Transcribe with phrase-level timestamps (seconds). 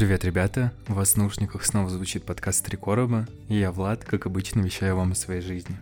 [0.00, 0.72] Привет, ребята!
[0.88, 4.96] У вас в наушниках снова звучит подкаст «Три короба», и я, Влад, как обычно, вещаю
[4.96, 5.76] вам о своей жизни.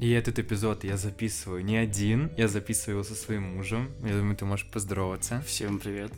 [0.00, 3.88] И этот эпизод я записываю не один, я записываю его со своим мужем.
[4.04, 5.44] Я думаю, ты можешь поздороваться.
[5.46, 6.10] Всем привет.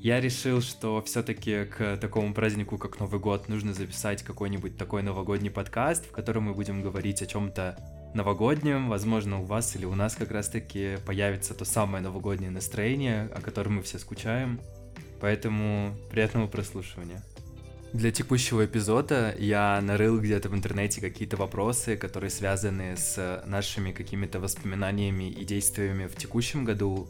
[0.00, 5.52] Я решил, что все-таки к такому празднику, как Новый год, нужно записать какой-нибудь такой новогодний
[5.52, 7.78] подкаст, в котором мы будем говорить о чем-то
[8.16, 8.88] новогоднем.
[8.88, 13.76] Возможно, у вас или у нас как раз-таки появится то самое новогоднее настроение, о котором
[13.76, 14.58] мы все скучаем.
[15.20, 17.22] Поэтому приятного прослушивания.
[17.92, 24.38] Для текущего эпизода я нарыл где-то в интернете какие-то вопросы, которые связаны с нашими какими-то
[24.38, 27.08] воспоминаниями и действиями в текущем году.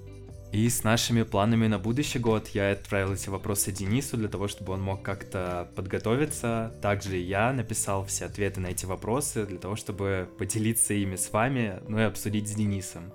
[0.53, 4.73] И с нашими планами на будущий год я отправил эти вопросы Денису для того, чтобы
[4.73, 6.75] он мог как-то подготовиться.
[6.83, 11.81] Также я написал все ответы на эти вопросы для того, чтобы поделиться ими с вами,
[11.87, 13.13] ну и обсудить с Денисом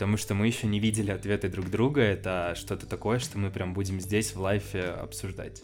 [0.00, 3.74] потому что мы еще не видели ответы друг друга, это что-то такое, что мы прям
[3.74, 5.60] будем здесь в лайфе обсуждать.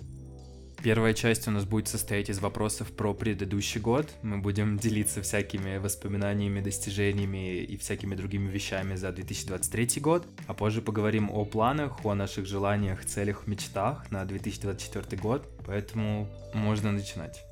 [0.83, 4.13] Первая часть у нас будет состоять из вопросов про предыдущий год.
[4.21, 10.27] Мы будем делиться всякими воспоминаниями, достижениями и всякими другими вещами за 2023 год.
[10.47, 15.49] А позже поговорим о планах, о наших желаниях, целях, мечтах на 2024 год.
[15.65, 17.43] Поэтому можно начинать.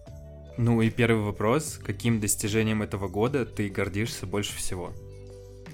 [0.58, 1.80] Ну и первый вопрос.
[1.83, 4.92] Каким достижением этого года ты гордишься больше всего?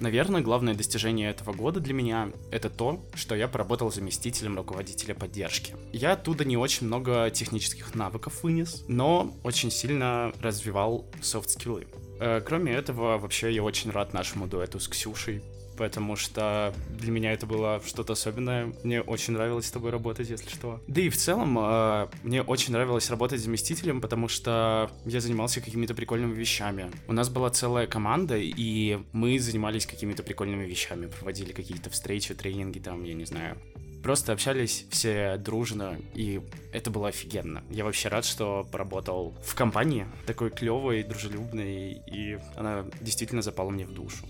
[0.01, 5.75] Наверное, главное достижение этого года для меня— это то, что я поработал заместителем руководителя поддержки.
[5.93, 11.85] Я оттуда не очень много технических навыков вынес, но очень сильно развивал софт-скиллы.
[12.19, 15.43] Э, кроме этого, вообще я очень рад нашему дуэту с Ксюшей
[15.81, 18.71] потому что для меня это было что-то особенное.
[18.83, 20.79] Мне очень нравилось с тобой работать, если что.
[20.87, 25.95] Да и в целом, э, мне очень нравилось работать заместителем, потому что я занимался какими-то
[25.95, 26.91] прикольными вещами.
[27.07, 32.77] У нас была целая команда, и мы занимались какими-то прикольными вещами, проводили какие-то встречи, тренинги
[32.77, 33.57] там, я не знаю.
[34.03, 36.41] Просто общались все дружно, и
[36.73, 37.63] это было офигенно.
[37.71, 43.85] Я вообще рад, что поработал в компании такой клевой, дружелюбной, и она действительно запала мне
[43.85, 44.27] в душу.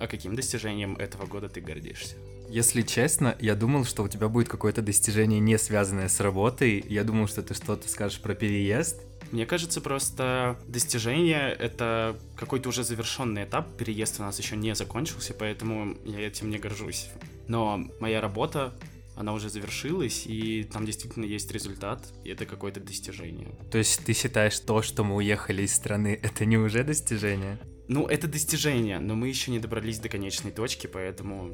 [0.00, 2.16] А каким достижением этого года ты гордишься?
[2.48, 6.82] Если честно, я думал, что у тебя будет какое-то достижение, не связанное с работой.
[6.88, 9.02] Я думал, что ты что-то скажешь про переезд.
[9.30, 13.76] Мне кажется, просто достижение— это какой-то уже завершенный этап.
[13.76, 17.10] Переезд у нас еще не закончился, поэтому я этим не горжусь.
[17.46, 18.72] Но моя работа
[19.16, 23.54] она уже завершилась, и там действительно есть результат, и это какое-то достижение.
[23.70, 27.58] То есть ты считаешь то, что мы уехали из страны, это не уже достижение?
[27.90, 31.50] Ну, это достижение, но мы еще не добрались до конечной точки, поэтому...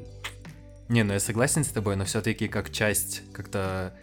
[0.87, 3.97] Не, ну я согласен с тобой, но все-таки как часть, как-то...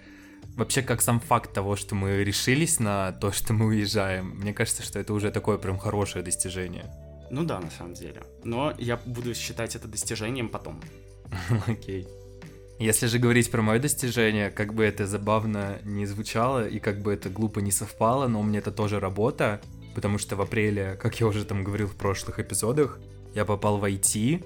[0.56, 4.83] Вообще, как сам факт того, что мы решились на то, что мы уезжаем, мне кажется,
[4.83, 6.93] что это уже такое прям хорошее достижение.
[7.31, 8.25] Ну да, на самом деле.
[8.43, 10.83] Но я буду считать это достижением потом.
[11.69, 12.09] Окей.
[12.81, 17.12] Если же говорить про мое достижение, как бы это забавно не звучало и как бы
[17.12, 19.61] это глупо не совпало, но у меня это тоже работа
[19.94, 22.99] потому что в апреле, как я уже там говорил в прошлых эпизодах,
[23.34, 24.44] я попал в IT,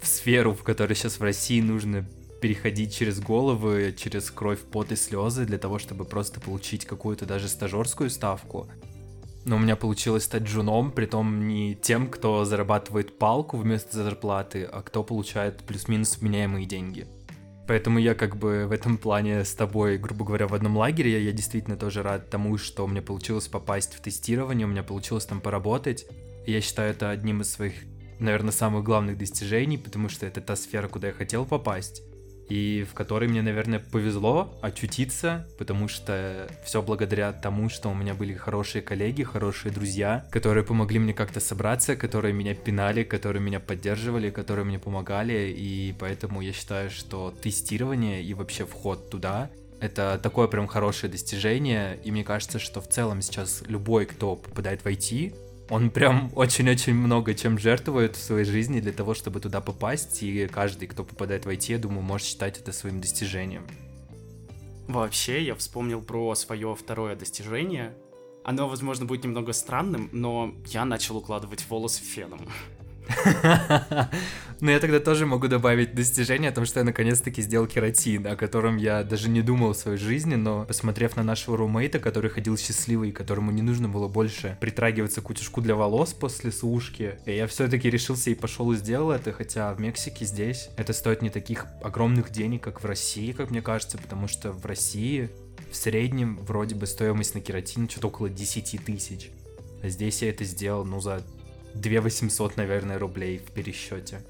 [0.00, 2.06] в сферу, в которой сейчас в России нужно
[2.40, 7.48] переходить через головы, через кровь, пот и слезы для того, чтобы просто получить какую-то даже
[7.48, 8.68] стажерскую ставку.
[9.46, 14.82] Но у меня получилось стать джуном, притом не тем, кто зарабатывает палку вместо зарплаты, а
[14.82, 17.06] кто получает плюс-минус вменяемые деньги.
[17.66, 21.24] Поэтому я как бы в этом плане с тобой, грубо говоря, в одном лагере.
[21.24, 25.26] Я действительно тоже рад тому, что у меня получилось попасть в тестирование, у меня получилось
[25.26, 26.06] там поработать.
[26.46, 27.74] Я считаю это одним из своих,
[28.18, 32.02] наверное, самых главных достижений, потому что это та сфера, куда я хотел попасть
[32.48, 38.14] и в которой мне, наверное, повезло очутиться, потому что все благодаря тому, что у меня
[38.14, 43.60] были хорошие коллеги, хорошие друзья, которые помогли мне как-то собраться, которые меня пинали, которые меня
[43.60, 49.50] поддерживали, которые мне помогали, и поэтому я считаю, что тестирование и вообще вход туда
[49.80, 54.82] это такое прям хорошее достижение, и мне кажется, что в целом сейчас любой, кто попадает
[54.82, 55.34] в IT,
[55.70, 60.46] он прям очень-очень много чем жертвует в своей жизни для того, чтобы туда попасть, и
[60.46, 63.66] каждый, кто попадает в IT, я думаю, может считать это своим достижением.
[64.88, 67.96] Вообще, я вспомнил про свое второе достижение.
[68.44, 72.46] Оно, возможно, будет немного странным, но я начал укладывать волосы феном.
[74.60, 78.36] Ну, я тогда тоже могу добавить достижение о том, что я наконец-таки сделал кератин, о
[78.36, 82.56] котором я даже не думал в своей жизни, но посмотрев на нашего румейта, который ходил
[82.56, 87.90] счастливый, которому не нужно было больше притрагиваться к утюжку для волос после сушки, я все-таки
[87.90, 92.30] решился и пошел и сделал это, хотя в Мексике здесь это стоит не таких огромных
[92.30, 95.30] денег, как в России, как мне кажется, потому что в России
[95.70, 99.30] в среднем вроде бы стоимость на кератин что-то около 10 тысяч.
[99.82, 101.22] А здесь я это сделал, ну, за
[101.74, 104.22] 2 800, наверное, рублей в пересчете.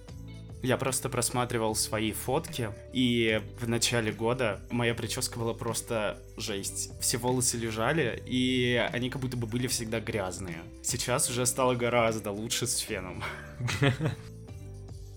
[0.62, 6.90] Я просто просматривал свои фотки, и в начале года моя прическа была просто жесть.
[7.00, 10.62] Все волосы лежали, и они как будто бы были всегда грязные.
[10.82, 13.22] Сейчас уже стало гораздо лучше с феном.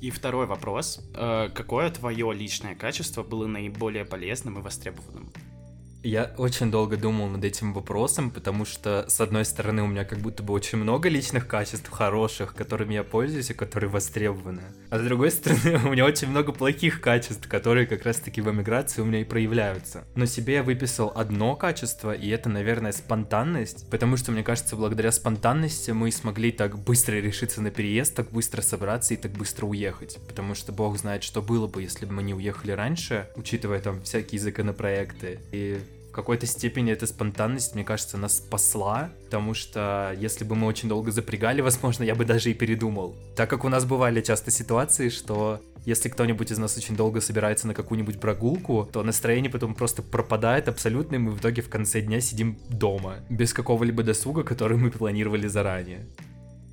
[0.01, 0.99] И второй вопрос.
[1.15, 5.31] Э, какое твое личное качество было наиболее полезным и востребованным?
[6.03, 10.19] Я очень долго думал над этим вопросом, потому что, с одной стороны, у меня как
[10.19, 14.61] будто бы очень много личных качеств хороших, которыми я пользуюсь и которые востребованы.
[14.89, 19.01] А с другой стороны, у меня очень много плохих качеств, которые как раз-таки в эмиграции
[19.01, 20.05] у меня и проявляются.
[20.15, 25.11] Но себе я выписал одно качество, и это, наверное, спонтанность, потому что, мне кажется, благодаря
[25.11, 30.19] спонтанности мы смогли так быстро решиться на переезд, так быстро собраться и так быстро уехать.
[30.27, 34.01] Потому что бог знает, что было бы, если бы мы не уехали раньше, учитывая там
[34.03, 35.39] всякие законопроекты.
[35.51, 35.81] И
[36.17, 41.11] какой-то степени эта спонтанность, мне кажется, нас спасла, потому что если бы мы очень долго
[41.11, 43.15] запрягали, возможно, я бы даже и передумал.
[43.35, 47.67] Так как у нас бывали часто ситуации, что если кто-нибудь из нас очень долго собирается
[47.67, 52.01] на какую-нибудь прогулку, то настроение потом просто пропадает абсолютно, и мы в итоге в конце
[52.01, 56.07] дня сидим дома, без какого-либо досуга, который мы планировали заранее.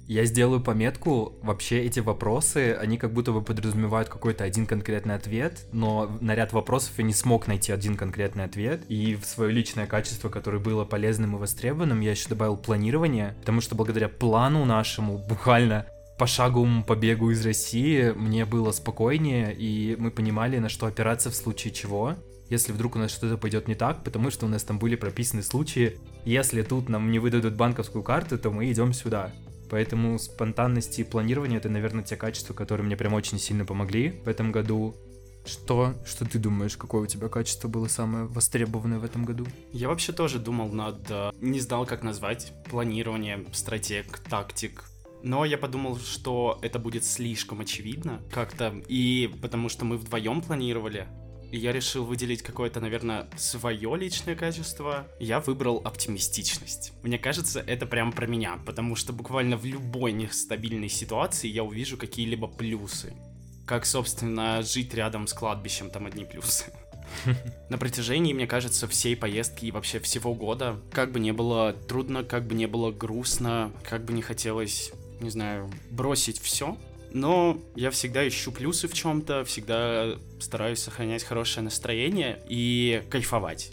[0.07, 5.67] Я сделаю пометку, вообще эти вопросы, они как будто бы подразумевают какой-то один конкретный ответ,
[5.73, 9.87] но на ряд вопросов я не смог найти один конкретный ответ, и в свое личное
[9.87, 15.17] качество, которое было полезным и востребованным, я еще добавил планирование, потому что благодаря плану нашему,
[15.17, 15.87] буквально
[16.19, 21.73] пошаговому побегу из России, мне было спокойнее, и мы понимали, на что опираться в случае
[21.73, 22.15] чего
[22.51, 25.43] если вдруг у нас что-то пойдет не так, потому что у нас там были прописаны
[25.43, 29.33] случаи, если тут нам не выдадут банковскую карту, то мы идем сюда.
[29.75, 34.29] Поэтому спонтанность и планирование— это, наверное, те качества, которые мне прям очень сильно помогли в
[34.29, 34.95] этом году.
[35.45, 35.95] Что?
[36.07, 39.49] Что ты думаешь, какое у тебя качество было самое востребованное в этом году?
[39.73, 41.11] Я вообще тоже думал над...
[41.11, 42.53] Э, не знал, как назвать.
[42.71, 44.85] Планирование, стратег, тактик.
[45.25, 48.81] Но я подумал, что это будет слишком очевидно как-то.
[48.87, 51.09] И потому что мы вдвоем планировали,
[51.55, 55.07] и я решил выделить какое-то, наверное, свое личное качество.
[55.21, 56.93] Я выбрал оптимистичность.
[57.05, 61.97] Мне кажется, это прям про меня, потому что буквально в любой нестабильной ситуации я увижу
[61.97, 63.15] какие-либо плюсы.
[63.67, 66.73] Как, собственно, жить рядом с кладбищем, там одни плюсы.
[67.69, 72.25] На протяжении, мне кажется, всей поездки и вообще всего года, как бы не было трудно,
[72.25, 74.91] как бы не было грустно, как бы не хотелось,
[75.21, 76.77] не знаю, бросить все,
[77.15, 83.71] но я всегда ищу плюсы в чем-то, всегда стараюсь сохранять хорошее настроение и кайфовать.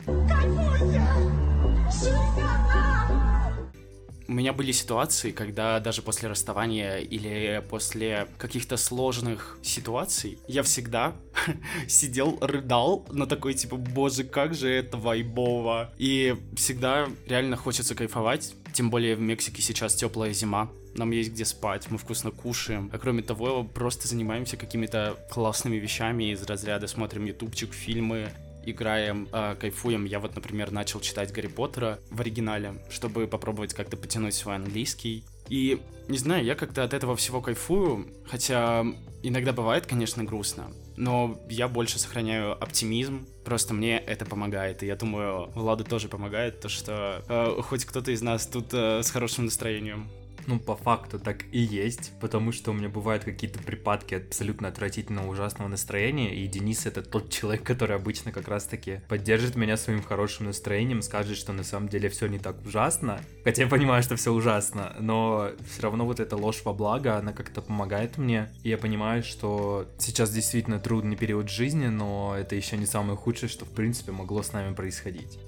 [4.32, 11.18] У меня были ситуации, когда даже после расставания или после каких-то сложных ситуаций я всегда
[11.90, 15.94] сидел, рыдал на такой типа, боже, как же это вайбово.
[15.98, 21.46] И всегда реально хочется кайфовать, тем более в Мексике сейчас теплая зима нам есть где
[21.46, 22.90] спать, мы вкусно кушаем.
[22.94, 28.30] А кроме того, просто занимаемся какими-то классными вещами из разряда смотрим ютубчик, фильмы,
[28.66, 30.06] играем, э, кайфуем.
[30.06, 35.24] Я вот, например, начал читать Гарри Поттера в оригинале, чтобы попробовать как-то потянуть свой английский.
[35.50, 38.86] И, не знаю, я как-то от этого всего кайфую, хотя
[39.24, 44.96] иногда бывает, конечно, грустно, но я больше сохраняю оптимизм, просто мне это помогает, и я
[44.96, 49.46] думаю, Владу тоже помогает, то что э, хоть кто-то из нас тут э, с хорошим
[49.46, 50.10] настроением.
[50.48, 55.30] Ну, по факту так и есть, потому что у меня бывают какие-то припадки абсолютно отвратительного
[55.30, 60.48] ужасного настроения, и Денис это тот человек, который обычно как раз-таки поддержит меня своим хорошим
[60.48, 64.34] настроением, скажет, что на самом деле все не так ужасно, хотя я понимаю, что все
[64.34, 68.78] ужасно, но все равно вот эта ложь во благо, она как-то помогает мне, и я
[68.78, 73.70] понимаю, что сейчас действительно трудный период жизни, но это еще не самое худшее, что в
[73.70, 75.40] принципе могло с нами происходить.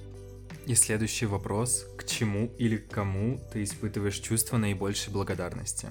[0.65, 1.85] И следующий вопрос.
[2.03, 5.89] К чему или к кому ты испытываешь чувство наибольшей благодарности?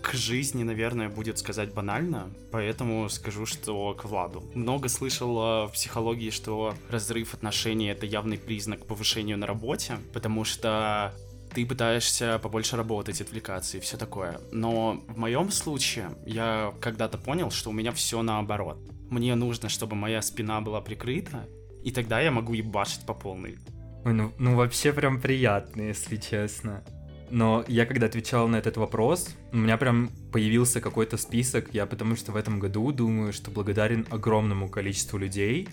[0.00, 4.42] К жизни, наверное, будет сказать банально, поэтому скажу, что к Владу.
[4.54, 11.14] Много слышал в психологии, что разрыв отношений— это явный признак повышения на работе, потому что
[11.54, 14.40] ты пытаешься побольше работать, отвлекаться и все такое.
[14.50, 18.78] Но в моем случае я когда-то понял, что у меня все наоборот.
[19.10, 21.48] Мне нужно, чтобы моя спина была прикрыта,
[21.82, 23.58] и тогда я могу ебашить по полной.
[24.04, 26.82] Ой, ну, ну вообще прям приятно, если честно.
[27.30, 32.16] Но я когда отвечал на этот вопрос, у меня прям появился какой-то список, я потому
[32.16, 35.68] что в этом году думаю, что благодарен огромному количеству людей.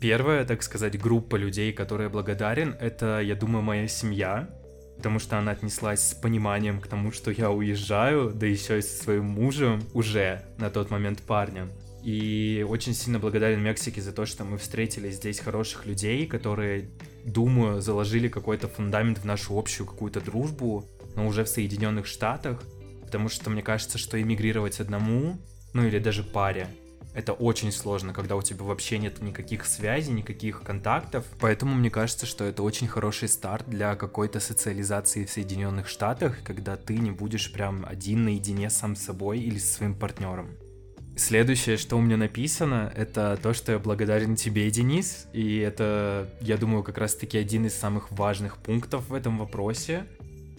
[0.00, 4.48] Первая, так сказать, группа людей, которая благодарен, это, я думаю, моя семья,
[4.96, 9.02] потому что она отнеслась с пониманием к тому, что я уезжаю, да еще и со
[9.02, 11.70] своим мужем, уже на тот момент парнем.
[12.02, 16.90] И очень сильно благодарен Мексике за то, что мы встретили здесь хороших людей, которые,
[17.28, 22.62] думаю, заложили какой-то фундамент в нашу общую какую-то дружбу, но уже в Соединенных Штатах.
[23.04, 25.38] Потому что мне кажется, что эмигрировать одному
[25.72, 26.68] ну или даже паре.
[27.14, 31.24] Это очень сложно, когда у тебя вообще нет никаких связей, никаких контактов.
[31.40, 36.76] Поэтому мне кажется, что это очень хороший старт для какой-то социализации в Соединенных Штатах, когда
[36.76, 40.50] ты не будешь прям один наедине сам с собой или со своим партнером.
[41.18, 45.26] Следующее, что у меня написано, это то, что я благодарен тебе, Денис.
[45.32, 50.04] И это, я думаю, как раз-таки один из самых важных пунктов в этом вопросе.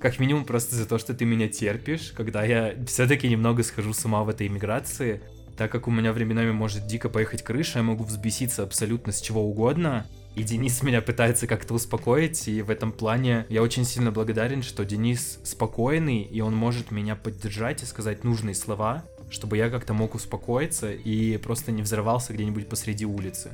[0.02, 4.04] Как минимум просто за то, что ты меня терпишь, когда я все-таки немного схожу с
[4.04, 5.22] ума в этой иммиграции
[5.60, 9.44] так как у меня временами может дико поехать крыша, я могу взбеситься абсолютно с чего
[9.44, 14.64] угодно, и Денис меня пытается как-то успокоить, и в этом плане я очень сильно благодарен,
[14.64, 19.94] что Денис спокойный, и он может меня поддержать и сказать нужные слова, чтобы я как-то
[19.94, 23.52] мог успокоиться и просто не взорвался где-нибудь посреди улицы.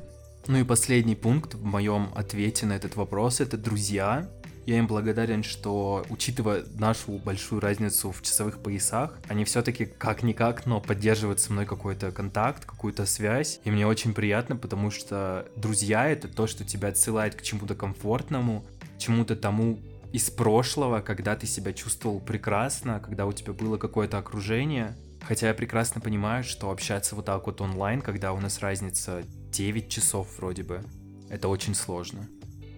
[0.48, 4.30] Ну и последний пункт в моем ответе на этот вопрос— это друзья.
[4.66, 10.82] Я им благодарен, что, учитывая нашу большую разницу в часовых поясах, они все-таки как-никак, но
[10.82, 13.60] поддерживают со мной какой-то контакт, какую-то связь.
[13.64, 18.66] И мне очень приятно, потому что друзья— это то, что тебя отсылает к чему-то комфортному,
[18.98, 19.80] чему-то тому
[20.14, 24.96] из прошлого, когда ты себя чувствовал прекрасно, когда у тебя было какое-то окружение.
[25.28, 29.90] Хотя я прекрасно понимаю, что общаться вот так вот онлайн, когда у нас разница 9
[29.90, 30.84] часов вроде бы,
[31.30, 32.28] это очень сложно.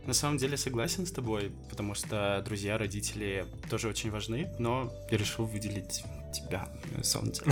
[0.05, 5.17] На самом деле согласен с тобой, потому что друзья, родители тоже очень важны, но я
[5.17, 7.51] решил выделить тебя, на самом деле.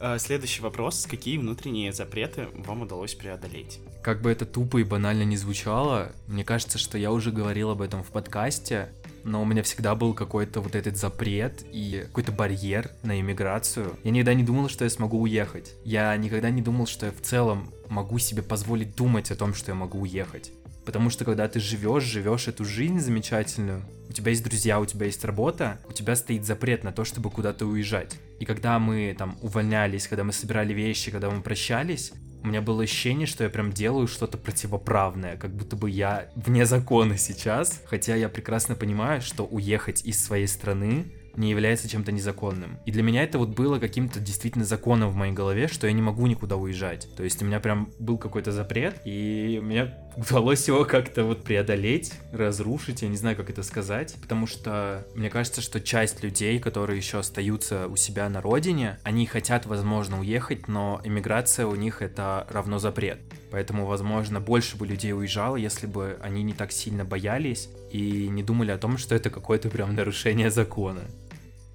[0.00, 1.08] А, следующий вопрос.
[1.10, 3.80] Какие внутренние запреты вам удалось преодолеть?
[4.00, 7.82] Как бы это тупо и банально не звучало, мне кажется, что я уже говорил об
[7.82, 8.92] этом в подкасте,
[9.28, 13.96] но у меня всегда был какой-то вот этот запрет и какой-то барьер на иммиграцию.
[14.02, 15.74] Я никогда не думал, что я смогу уехать.
[15.84, 19.70] Я никогда не думал, что я в целом могу себе позволить думать о том, что
[19.70, 20.52] я могу уехать.
[20.84, 25.04] Потому что когда ты живешь, живешь эту жизнь замечательную, у тебя есть друзья, у тебя
[25.04, 28.16] есть работа, у тебя стоит запрет на то, чтобы куда-то уезжать.
[28.40, 32.82] И когда мы там увольнялись, когда мы собирали вещи, когда мы прощались, у меня было
[32.82, 38.14] ощущение, что я прям делаю что-то противоправное, как будто бы я вне закона сейчас, хотя
[38.14, 42.78] я прекрасно понимаю, что уехать из своей страны не является чем-то незаконным.
[42.84, 46.02] И для меня это вот было каким-то действительно законом в моей голове, что я не
[46.02, 47.08] могу никуда уезжать.
[47.16, 52.12] То есть у меня прям был какой-то запрет, и мне удалось его как-то вот преодолеть,
[52.32, 56.96] разрушить, я не знаю, как это сказать, потому что мне кажется, что часть людей, которые
[56.96, 62.46] еще остаются у себя на родине, они хотят, возможно, уехать, но иммиграция у них это
[62.50, 63.20] равно запрет.
[63.50, 68.42] Поэтому, возможно, больше бы людей уезжало, если бы они не так сильно боялись и не
[68.42, 71.02] думали о том, что это какое-то прям нарушение закона.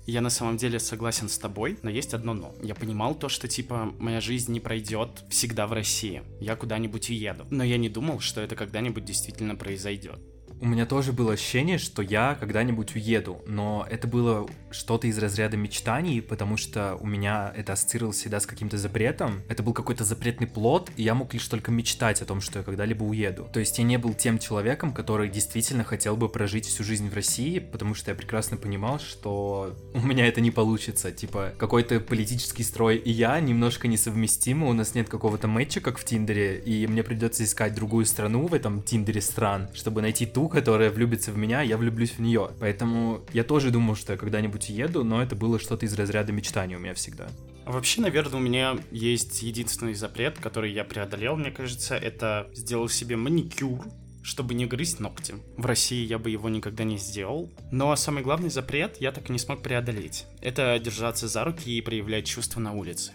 [0.05, 2.53] Я на самом деле согласен с тобой, но есть одно но.
[2.61, 6.23] Я понимал то, что типа моя жизнь не пройдет всегда в России.
[6.41, 7.45] Я куда-нибудь уеду.
[7.49, 10.19] Но я не думал, что это когда-нибудь действительно произойдет.
[10.63, 15.57] У меня тоже было ощущение, что я когда-нибудь уеду, но это было что-то из разряда
[15.57, 19.41] мечтаний, потому что у меня это ассоциировалось всегда с каким-то запретом.
[19.49, 22.63] Это был какой-то запретный плод, и я мог лишь только мечтать о том, что я
[22.63, 23.49] когда-либо уеду.
[23.51, 27.13] То есть я не был тем человеком, который действительно хотел бы прожить всю жизнь в
[27.13, 31.11] России, потому что я прекрасно понимал, что у меня это не получится.
[31.11, 36.05] Типа, какой-то политический строй и я немножко несовместимы, у нас нет какого-то матча, как в
[36.05, 40.91] Тиндере, и мне придется искать другую страну в этом Тиндере стран, чтобы найти ту, которая
[40.91, 42.51] влюбится в меня, я влюблюсь в нее.
[42.59, 46.75] Поэтому я тоже думал, что я когда-нибудь еду, но это было что-то из разряда мечтаний
[46.75, 47.27] у меня всегда.
[47.65, 53.15] Вообще, наверное, у меня есть единственный запрет, который я преодолел, мне кажется, это сделал себе
[53.15, 53.83] маникюр,
[54.21, 55.35] чтобы не грызть ногти.
[55.57, 57.51] В России я бы его никогда не сделал.
[57.71, 60.25] Но самый главный запрет я так и не смог преодолеть.
[60.41, 63.13] Это держаться за руки и проявлять чувства на улице.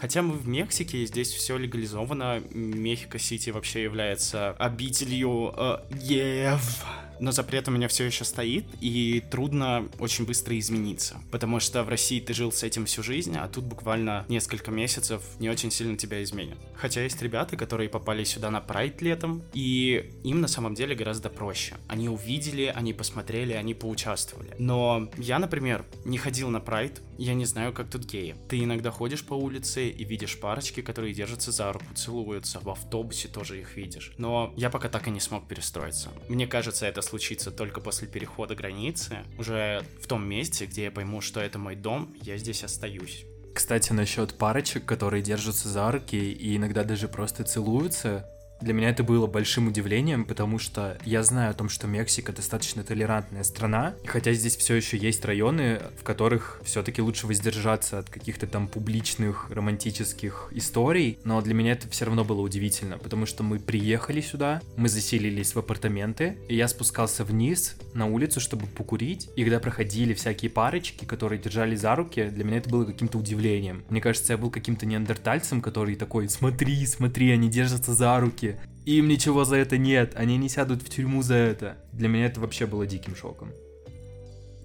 [0.00, 2.40] Хотя мы в Мексике, здесь все легализовано.
[2.50, 6.84] Мехико-Сити вообще является обителью э, Ев
[7.20, 11.20] но запрет у меня все еще стоит, и трудно очень быстро измениться.
[11.30, 15.22] Потому что в России ты жил с этим всю жизнь, а тут буквально несколько месяцев
[15.38, 16.58] не очень сильно тебя изменят.
[16.74, 21.28] Хотя есть ребята, которые попали сюда на прайд летом, и им на самом деле гораздо
[21.30, 21.76] проще.
[21.88, 24.54] Они увидели, они посмотрели, они поучаствовали.
[24.58, 28.36] Но я, например, не ходил на прайд, я не знаю, как тут геи.
[28.48, 33.28] Ты иногда ходишь по улице и видишь парочки, которые держатся за руку, целуются, в автобусе
[33.28, 34.12] тоже их видишь.
[34.18, 36.10] Но я пока так и не смог перестроиться.
[36.28, 39.18] Мне кажется, это случится только после перехода границы.
[39.38, 43.24] Уже в том месте, где я пойму, что это мой дом, я здесь остаюсь.
[43.54, 48.24] Кстати, насчет парочек, которые держатся за руки и иногда даже просто целуются,
[48.60, 52.82] Для меня это было большим удивлением, потому что я знаю о том, что Мексика достаточно
[52.82, 58.46] толерантная страна, хотя здесь все еще есть районы, в которых все-таки лучше воздержаться от каких-то
[58.48, 63.60] там публичных романтических историй, но для меня это все равно было удивительно, потому что мы
[63.60, 69.44] приехали сюда, мы заселились в апартаменты, и я спускался вниз на улицу, чтобы покурить, и
[69.44, 73.84] когда проходили всякие парочки, которые держали за руки, для меня это было каким-то удивлением.
[73.88, 78.47] Мне кажется, я был каким-то неандертальцем, который такой, смотри, смотри, они держатся за руки,
[78.96, 81.76] им ничего за это нет, они не сядут в тюрьму за это.
[81.92, 83.50] Для меня это вообще было диким шоком.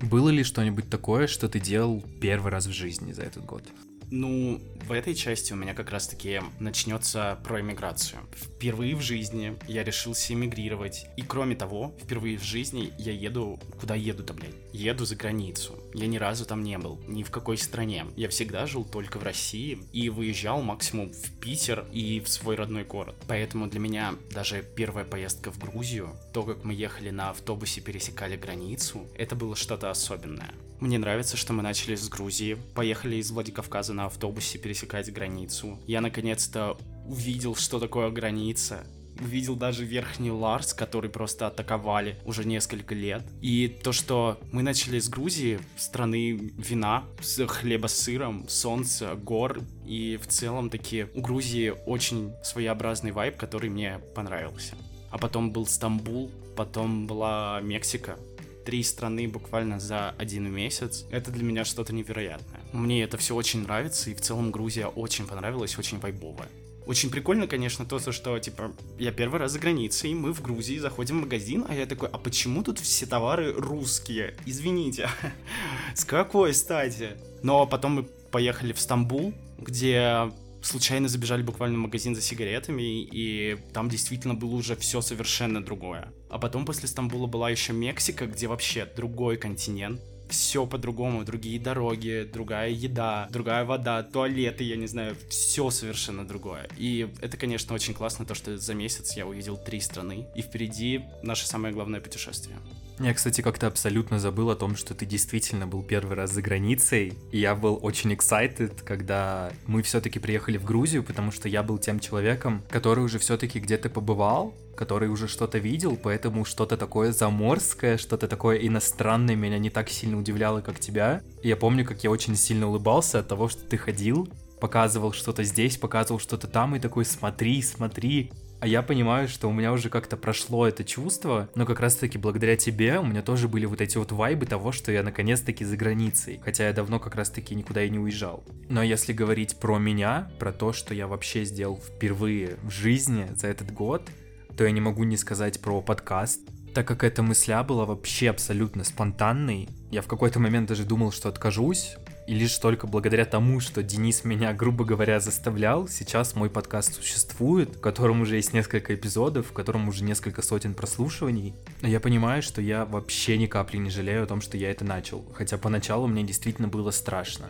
[0.02, 3.64] Было ли что-нибудь такое, что ты делал первый раз в жизни за этот год?
[4.10, 8.20] Ну, в этой части у меня как раз-таки начнется про иммиграцию.
[8.34, 11.06] Впервые в жизни я решился эмигрировать.
[11.18, 13.60] И кроме того, впервые в жизни я еду...
[13.80, 14.56] Куда еду-то, блядь?
[14.72, 15.80] Еду за границу.
[15.94, 18.06] Я ни разу там не был, ни в какой стране.
[18.16, 22.84] Я всегда жил только в России и выезжал максимум в Питер и в свой родной
[22.84, 23.16] город.
[23.28, 28.36] Поэтому для меня даже первая поездка в Грузию, то, как мы ехали на автобусе, пересекали
[28.36, 30.54] границу, это было что-то особенное.
[30.84, 35.80] Мне нравится, что мы начали с Грузии, поехали из Владикавказа на автобусе пересекать границу.
[35.88, 38.86] Я наконец-то увидел, что такое граница.
[39.18, 43.24] Увидел даже Верхний Ларс, который просто атаковали уже несколько лет.
[43.42, 49.62] И то, что мы начали с Грузии, страны вина, с хлеба с сыром, солнца, гор,
[49.86, 54.76] и в целом таки у Грузии очень своеобразный вайб, который мне понравился.
[55.12, 58.18] А потом был Стамбул, потом была Мексика,
[58.66, 62.62] три страны буквально за один месяц, это для меня что-то невероятное.
[62.72, 66.50] Мне это все очень нравится, и в целом Грузия очень понравилась, очень вайбовая.
[66.86, 71.20] Очень прикольно, конечно, то, что, типа, я первый раз за границей, мы в Грузии заходим
[71.20, 74.36] в магазин, а я такой, а почему тут все товары русские?
[74.46, 75.10] Извините.
[75.96, 77.12] С какой стати?
[77.42, 80.32] Но потом мы поехали в Стамбул, где
[80.64, 86.14] случайно забежали буквально в магазин за сигаретами, и там действительно было уже все совершенно другое.
[86.30, 90.02] А потом после Стамбула была еще Мексика, где вообще другой континент,
[90.34, 96.68] все по-другому, другие дороги, другая еда, другая вода, туалеты, я не знаю, все совершенно другое.
[96.76, 101.02] И это, конечно, очень классно, то, что за месяц я увидел три страны, и впереди
[101.22, 102.58] наше самое главное путешествие.
[103.00, 107.14] Я, кстати, как-то абсолютно забыл о том, что ты действительно был первый раз за границей.
[107.32, 111.80] И я был очень excited, когда мы все-таки приехали в Грузию, потому что я был
[111.80, 117.98] тем человеком, который уже все-таки где-то побывал, который уже что-то видел, поэтому что-то такое заморское,
[117.98, 121.22] что-то такое иностранное меня не так сильно удивляло, как тебя.
[121.44, 124.28] Я помню, как я очень сильно улыбался от того, что ты ходил,
[124.60, 128.32] показывал что-то здесь, показывал что-то там, и такой смотри, смотри.
[128.62, 132.56] А я понимаю, что у меня уже как-то прошло это чувство, но как раз-таки благодаря
[132.56, 136.40] тебе у меня тоже были вот эти вот вайбы того, что я наконец-таки за границей,
[136.42, 138.46] хотя я давно как раз-таки никуда и не уезжал.
[138.70, 143.48] Но если говорить про меня, про то, что я вообще сделал впервые в жизни за
[143.48, 144.10] этот год,
[144.58, 146.42] то я не могу не сказать про подкаст,
[146.74, 149.70] так как эта мысля была вообще абсолютно спонтанной.
[149.92, 154.24] Я в какой-то момент даже думал, что откажусь, и лишь только благодаря тому, что Денис
[154.24, 159.54] меня, грубо говоря, заставлял, сейчас мой подкаст существует, в котором уже есть несколько эпизодов, в
[159.54, 161.54] котором уже несколько сотен прослушиваний.
[161.82, 165.26] Я понимаю, что я вообще ни капли не жалею о том, что я это начал.
[165.34, 167.50] Хотя поначалу мне действительно было страшно.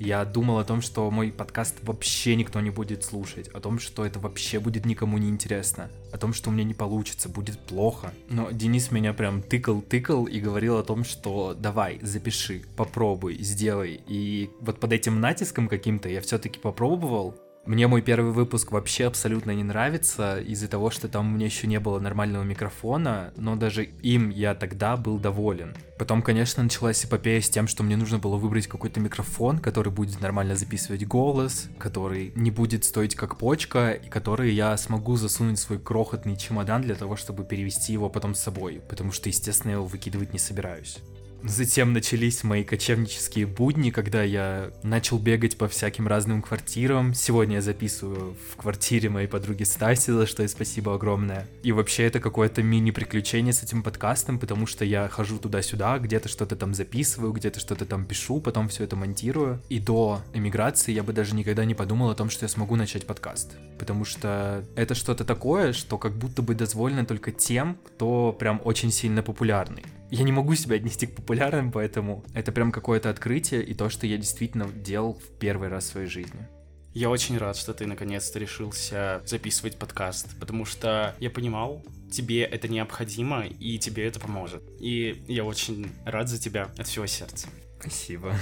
[0.00, 4.06] Я думал о том, что мой подкаст вообще никто не будет слушать, о том, что
[4.06, 8.10] это вообще будет никому не интересно, о том, что у меня не получится, будет плохо.
[8.30, 14.00] Но Денис меня прям тыкал-тыкал и говорил о том, что давай, запиши, попробуй, сделай.
[14.06, 17.34] И вот под этим натиском каким-то я все-таки попробовал,
[17.66, 21.66] мне мой первый выпуск вообще абсолютно не нравится из-за того, что там у меня еще
[21.66, 25.74] не было нормального микрофона, но даже им я тогда был доволен.
[25.98, 30.22] Потом, конечно, началась эпопея с тем, что мне нужно было выбрать какой-то микрофон, который будет
[30.22, 35.62] нормально записывать голос, который не будет стоить как почка, и который я смогу засунуть в
[35.62, 39.76] свой крохотный чемодан для того, чтобы перевести его потом с собой, потому что, естественно, я
[39.76, 40.98] его выкидывать не собираюсь.
[41.42, 47.14] Затем начались мои кочевнические будни, когда я начал бегать по всяким разным квартирам.
[47.14, 51.46] Сегодня я записываю в квартире моей подруги Стаси, за что ей спасибо огромное.
[51.62, 56.56] И вообще это какое-то мини-приключение с этим подкастом, потому что я хожу туда-сюда, где-то что-то
[56.56, 59.62] там записываю, где-то что-то там пишу, потом все это монтирую.
[59.70, 63.06] И до эмиграции я бы даже никогда не подумал о том, что я смогу начать
[63.06, 63.56] подкаст.
[63.78, 68.92] Потому что это что-то такое, что как будто бы дозволено только тем, кто прям очень
[68.92, 73.74] сильно популярный я не могу себя отнести к популярным, поэтому это прям какое-то открытие и
[73.74, 76.48] то, что я действительно делал в первый раз в своей жизни.
[76.92, 82.66] Я очень рад, что ты наконец-то решился записывать подкаст, потому что я понимал, тебе это
[82.66, 84.62] необходимо, и тебе это поможет.
[84.80, 87.46] И я очень рад за тебя от всего сердца.
[87.78, 88.34] Спасибо.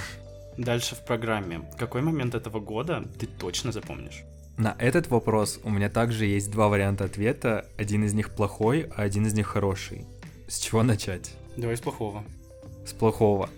[0.57, 1.61] Дальше в программе.
[1.77, 4.23] Какой момент этого года ты точно запомнишь?
[4.57, 7.67] На этот вопрос у меня также есть два варианта ответа.
[7.77, 10.05] Один из них плохой, а один из них хороший.
[10.47, 11.31] С чего начать?
[11.57, 12.23] Давай с плохого.
[12.85, 13.49] С плохого.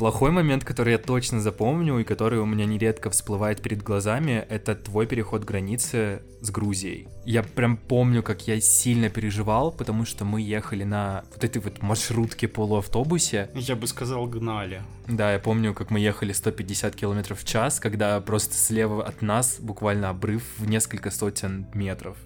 [0.00, 4.74] Плохой момент, который я точно запомню и который у меня нередко всплывает перед глазами, это
[4.74, 7.06] твой переход границы с Грузией.
[7.26, 11.82] Я прям помню, как я сильно переживал, потому что мы ехали на вот этой вот
[11.82, 13.50] маршрутке полуавтобусе.
[13.54, 14.80] Я бы сказал, гнали.
[15.06, 19.58] Да, я помню, как мы ехали 150 км в час, когда просто слева от нас
[19.60, 22.16] буквально обрыв в несколько сотен метров.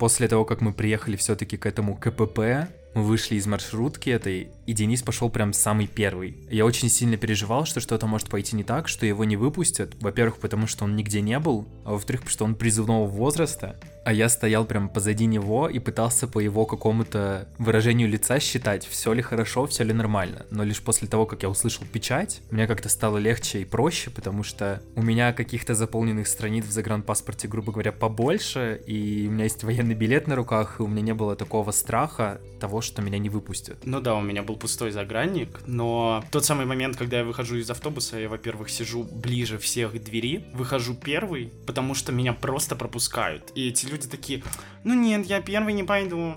[0.00, 4.72] После того, как мы приехали все-таки к этому КПП, мы вышли из маршрутки этой, и
[4.72, 6.36] Денис пошел прям самый первый.
[6.50, 9.94] Я очень сильно переживал, что что-то может пойти не так, что его не выпустят.
[10.00, 13.78] Во-первых, потому что он нигде не был, а во-вторых, потому что он призывного возраста.
[14.04, 19.12] А я стоял прям позади него и пытался по его какому-то выражению лица считать, все
[19.12, 20.44] ли хорошо, все ли нормально.
[20.50, 24.42] Но лишь после того, как я услышал печать, мне как-то стало легче и проще, потому
[24.42, 29.64] что у меня каких-то заполненных страниц в загранпаспорте, грубо говоря, побольше, и у меня есть
[29.64, 33.30] военный билет на руках, и у меня не было такого страха того, что меня не
[33.30, 33.78] выпустят.
[33.84, 37.70] Ну да, у меня был пустой загранник, но тот самый момент, когда я выхожу из
[37.70, 43.50] автобуса, я, во-первых, сижу ближе всех к двери, выхожу первый, потому что меня просто пропускают.
[43.54, 44.42] И эти люди такие,
[44.84, 46.34] ну нет, я первый не пойду.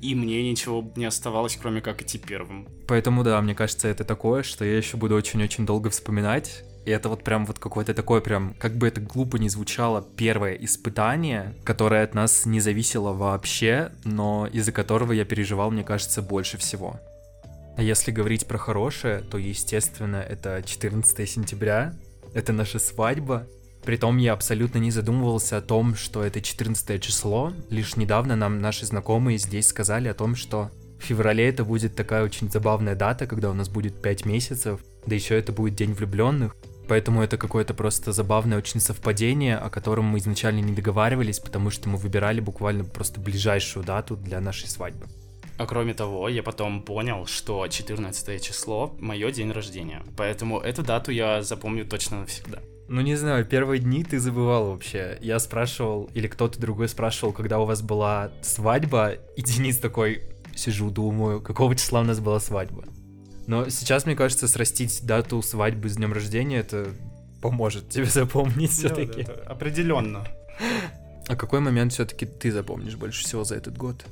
[0.00, 2.68] И мне ничего не оставалось, кроме как идти первым.
[2.88, 6.64] Поэтому да, мне кажется, это такое, что я еще буду очень-очень долго вспоминать.
[6.84, 10.54] И это вот прям вот какое-то такое прям, как бы это глупо не звучало, первое
[10.54, 16.58] испытание, которое от нас не зависело вообще, но из-за которого я переживал, мне кажется, больше
[16.58, 16.98] всего.
[17.76, 21.94] А если говорить про хорошее, то, естественно, это 14 сентября,
[22.34, 23.46] это наша свадьба.
[23.84, 27.52] Притом я абсолютно не задумывался о том, что это 14 число.
[27.68, 32.22] Лишь недавно нам наши знакомые здесь сказали о том, что в феврале это будет такая
[32.22, 36.54] очень забавная дата, когда у нас будет 5 месяцев, да еще это будет День влюбленных.
[36.86, 41.88] Поэтому это какое-то просто забавное очень совпадение, о котором мы изначально не договаривались, потому что
[41.88, 45.06] мы выбирали буквально просто ближайшую дату для нашей свадьбы.
[45.58, 50.02] А кроме того, я потом понял, что 14 число— мое день рождения.
[50.16, 52.60] Поэтому эту дату я запомню точно навсегда.
[52.92, 55.16] Ну, не знаю, первые дни ты забывал вообще.
[55.22, 60.20] Я спрашивал, или кто-то другой спрашивал, когда у вас была свадьба, и Денис такой,
[60.54, 62.84] сижу, думаю, какого числа у нас была свадьба.
[63.46, 66.90] Но сейчас, мне кажется, срастить дату свадьбы с днем рождения это
[67.40, 69.22] поможет тебе запомнить все-таки.
[69.22, 70.28] Да, да, определенно.
[71.28, 74.04] А какой момент все-таки ты запомнишь больше всего за этот год?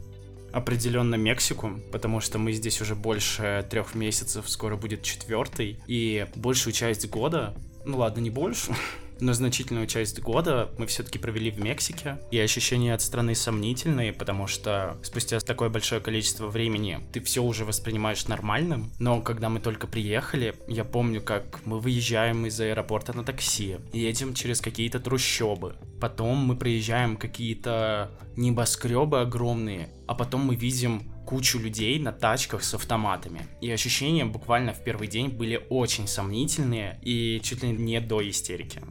[0.55, 6.73] Определенно Мексику, потому что мы здесь уже больше трех месяцев, скоро будет четвертый, и большую
[6.73, 8.75] часть года, ну ладно, не больше,
[9.21, 14.47] но значительную часть года мы все-таки провели в Мексике, и ощущения от страны сомнительные, потому
[14.47, 19.87] что спустя такое большое количество времени ты все уже воспринимаешь нормальным, но когда мы только
[19.87, 26.39] приехали, я помню, как мы выезжаем из аэропорта на такси, едем через какие-то трущобы, потом
[26.39, 33.47] мы проезжаем какие-то небоскребы огромные, а потом мы видим кучу людей на тачках с автоматами.
[33.61, 38.83] И ощущения буквально в первый день были очень сомнительные и чуть ли не до истерики.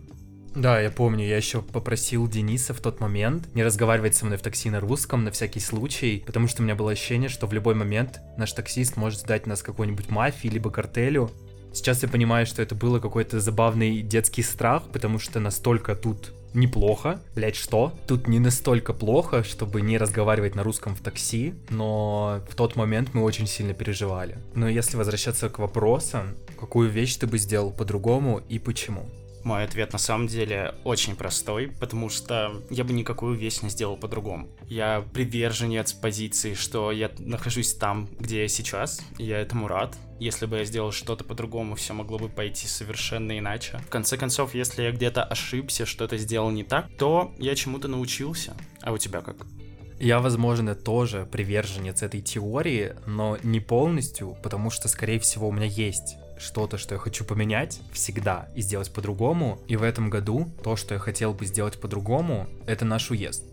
[0.56, 4.42] Да, я помню, я еще попросил Дениса в тот момент не разговаривать со мной в
[4.42, 7.76] такси на русском на всякий случай, потому что у меня было ощущение, что в любой
[7.76, 11.30] момент наш таксист может сдать нас какой-нибудь мафии либо картелю.
[11.72, 17.22] Сейчас я понимаю, что это было какой-то забавный детский страх, потому что настолько тут неплохо.
[17.36, 17.94] Блять, что?
[18.08, 23.14] Тут не настолько плохо, чтобы не разговаривать на русском в такси, но в тот момент
[23.14, 24.38] мы очень сильно переживали.
[24.56, 29.06] Но если возвращаться к вопросам, какую вещь ты бы сделал по-другому и почему?
[29.44, 33.98] Мой ответ на самом деле очень простой, потому что я бы никакую вещь не сделал
[33.98, 34.48] по-другому.
[34.68, 39.98] Я приверженец позиции, что я нахожусь там, где я сейчас, и я этому рад.
[40.20, 43.80] Если бы я сделал что-то по-другому, все могло бы пойти совершенно иначе.
[43.80, 48.56] В конце концов, если я где-то ошибся, что-то сделал не так, то я чему-то научился.
[48.82, 49.38] А у тебя как?
[50.00, 55.66] Я, возможно, тоже приверженец этой теории, но не полностью, потому что, скорее всего, у меня
[55.66, 59.60] есть что-то, что я хочу поменять всегда и сделать по-другому.
[59.68, 63.44] И в этом году то, что я хотел бы сделать по-другому, это наш уезд.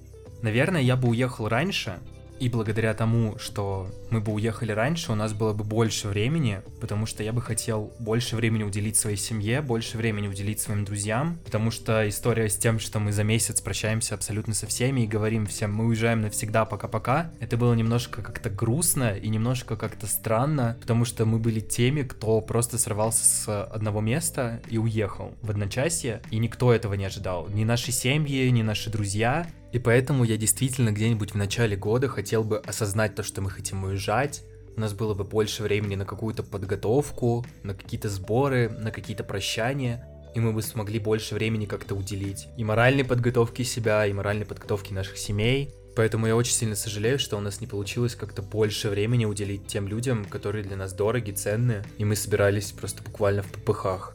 [0.43, 1.99] Наверное, я бы уехал раньше,
[2.39, 7.07] и благодаря тому, что мы бы уехали раньше, у нас было бы больше времени, потому
[7.07, 11.71] что я бы хотел больше времени уделить своей семье, больше времени уделить своим друзьям, потому
[11.71, 15.73] что история с тем, что мы за месяц прощаемся абсолютно со всеми и говорим всем,
[15.75, 21.25] мы уезжаем навсегда, пока-пока, это было немножко как-то грустно и немножко как-то странно, потому что
[21.25, 26.73] мы были теми, кто просто сорвался с одного места и уехал в одночасье, и никто
[26.73, 27.49] этого не ожидал.
[27.49, 32.45] Ни наши семьи, ни наши друзья, и поэтому я действительно где-нибудь в начале года хотел
[32.45, 34.43] бы осознать то, что мы хотим уезжать.
[34.77, 40.07] У нас было бы больше времени на какую-то подготовку, на какие-то сборы, на какие-то прощания.
[40.35, 44.93] и мы бы смогли больше времени как-то уделить и моральной подготовке себя, и моральной подготовке
[44.93, 45.75] наших семей.
[45.97, 49.89] Поэтому я очень сильно сожалею, что у нас не получилось как-то больше времени уделить тем
[49.89, 54.15] людям, которые для нас дороги, ценны, и мы собирались просто буквально в попыхах.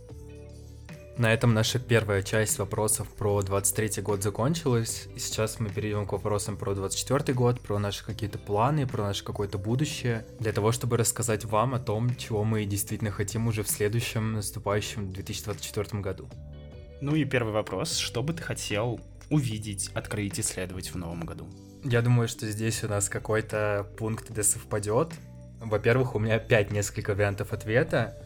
[1.18, 5.08] На этом наша первая часть вопросов про 23 год закончилась.
[5.16, 9.24] И сейчас мы перейдем к вопросам про 24 год, про наши какие-то планы, про наше
[9.24, 13.70] какое-то будущее, для того, чтобы рассказать вам о том, чего мы действительно хотим уже в
[13.70, 16.30] следующем наступающем 2024 году.
[17.02, 17.98] Ну и первый вопрос.
[17.98, 21.48] Что бы ты хотел увидеть, открыть, исследовать в новом году?
[21.84, 25.14] Я думаю, что здесь у нас какой-то пункт, где совпадет.
[25.60, 28.18] Во-первых, у меня опять несколько вариантов ответа.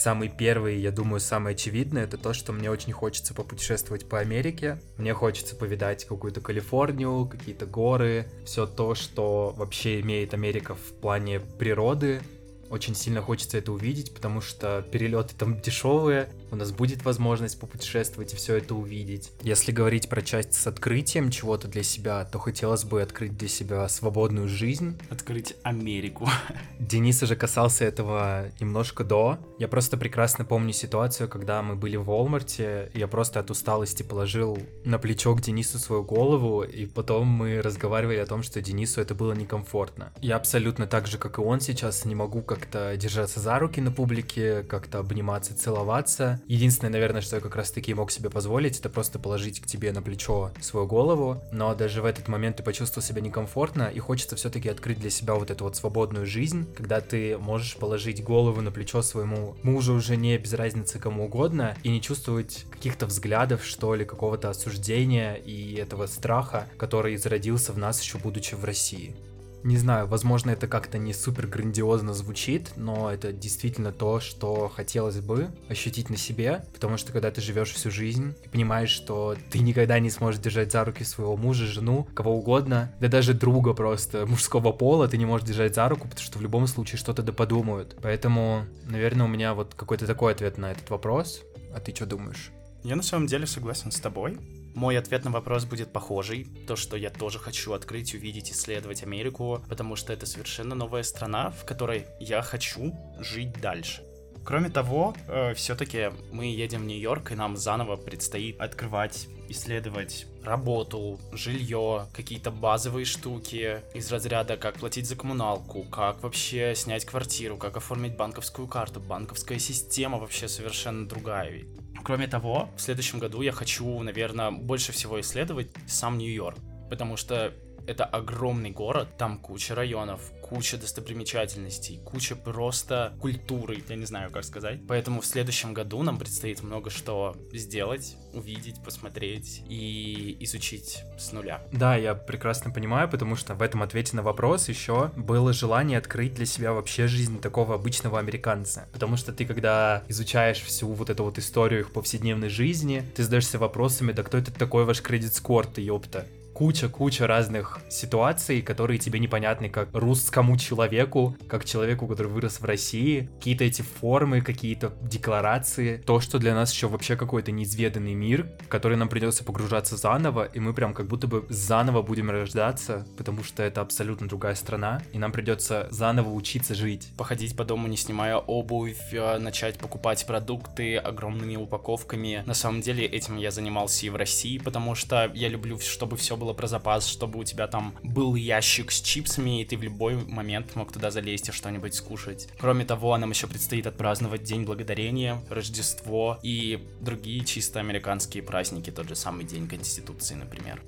[0.00, 4.80] Самый первый, я думаю, самый очевидный, это то, что мне очень хочется попутешествовать по Америке.
[4.96, 11.38] Мне хочется повидать какую-то Калифорнию, какие-то горы, все то, что вообще имеет Америка в плане
[11.38, 12.22] природы,
[12.70, 18.32] очень сильно хочется это увидеть, потому что перелеты там дешевые, у нас будет возможность попутешествовать
[18.32, 19.32] и все это увидеть.
[19.42, 23.88] Если говорить про часть с открытием чего-то для себя, то хотелось бы открыть для себя
[23.88, 24.98] свободную жизнь.
[25.10, 26.28] Открыть Америку.
[26.78, 29.38] Денис уже касался этого немножко до.
[29.58, 34.58] Я просто прекрасно помню ситуацию, когда мы были в Walmart, я просто от усталости положил
[34.84, 39.14] на плечо к Денису свою голову, и потом мы разговаривали о том, что Денису это
[39.14, 40.12] было некомфортно.
[40.20, 43.92] Я абсолютно так же, как и он сейчас, не могу как-то держаться за руки на
[43.92, 46.39] публике, как-то обниматься, целоваться.
[46.46, 50.02] Единственное, наверное, что я как раз-таки мог себе позволить, это просто положить к тебе на
[50.02, 54.68] плечо свою голову, но даже в этот момент ты почувствовал себя некомфортно, и хочется все-таки
[54.68, 59.02] открыть для себя вот эту вот свободную жизнь, когда ты можешь положить голову на плечо
[59.02, 64.50] своему мужу, жене, без разницы кому угодно, и не чувствовать каких-то взглядов, что ли, какого-то
[64.50, 69.14] осуждения и этого страха, который зародился в нас еще будучи в России.
[69.62, 75.20] Не знаю, возможно, это как-то не супер грандиозно звучит, но это действительно то, что хотелось
[75.20, 79.58] бы ощутить на себе, потому что когда ты живешь всю жизнь и понимаешь, что ты
[79.58, 84.26] никогда не сможешь держать за руки своего мужа, жену, кого угодно, да даже друга просто
[84.26, 87.32] мужского пола ты не можешь держать за руку, потому что в любом случае что-то да
[87.32, 87.96] подумают.
[88.02, 91.42] Поэтому, наверное, у меня вот какой-то такой ответ на этот вопрос.
[91.74, 92.50] А ты что думаешь?
[92.82, 94.38] Я на самом деле согласен с тобой.
[94.74, 96.46] Мой ответ на вопрос будет похожий.
[96.66, 101.50] То, что я тоже хочу открыть, увидеть, исследовать Америку, потому что это совершенно новая страна,
[101.50, 104.02] в которой я хочу жить дальше.
[104.44, 111.20] Кроме того, э, все-таки мы едем в Нью-Йорк, и нам заново предстоит открывать, исследовать работу,
[111.32, 117.76] жилье, какие-то базовые штуки из разряда, как платить за коммуналку, как вообще снять квартиру, как
[117.76, 119.00] оформить банковскую карту.
[119.00, 121.64] Банковская система вообще совершенно другая.
[122.02, 126.58] Кроме того, в следующем году я хочу, наверное, больше всего исследовать сам Нью-Йорк,
[126.88, 127.52] потому что
[127.86, 134.44] это огромный город, там куча районов, куча достопримечательностей, куча просто культуры, я не знаю, как
[134.44, 134.80] сказать.
[134.88, 141.62] Поэтому в следующем году нам предстоит много что сделать, увидеть, посмотреть и изучить с нуля.
[141.72, 146.34] Да, я прекрасно понимаю, потому что в этом ответе на вопрос еще было желание открыть
[146.34, 148.88] для себя вообще жизнь такого обычного американца.
[148.92, 153.60] Потому что ты, когда изучаешь всю вот эту вот историю их повседневной жизни, ты задаешься
[153.60, 156.26] вопросами, да кто это такой ваш кредит-скор, ты ёпта?
[156.60, 163.30] Куча-куча разных ситуаций, которые тебе непонятны как русскому человеку, как человеку, который вырос в России.
[163.38, 165.96] Какие-то эти формы, какие-то декларации.
[165.96, 170.44] То, что для нас еще вообще какой-то неизведанный мир, в который нам придется погружаться заново,
[170.44, 175.00] и мы прям как будто бы заново будем рождаться, потому что это абсолютно другая страна,
[175.14, 177.08] и нам придется заново учиться жить.
[177.16, 182.42] Походить по дому, не снимая обувь, э, начать покупать продукты огромными упаковками.
[182.44, 186.36] На самом деле этим я занимался и в России, потому что я люблю, чтобы все
[186.36, 189.82] было было про запас, чтобы у тебя там был ящик с чипсами, и ты в
[189.82, 192.48] любой момент мог туда залезть и что-нибудь скушать.
[192.58, 199.08] Кроме того, нам еще предстоит отпраздновать День Благодарения, Рождество и другие чисто американские праздники, тот
[199.08, 200.82] же самый День Конституции, например.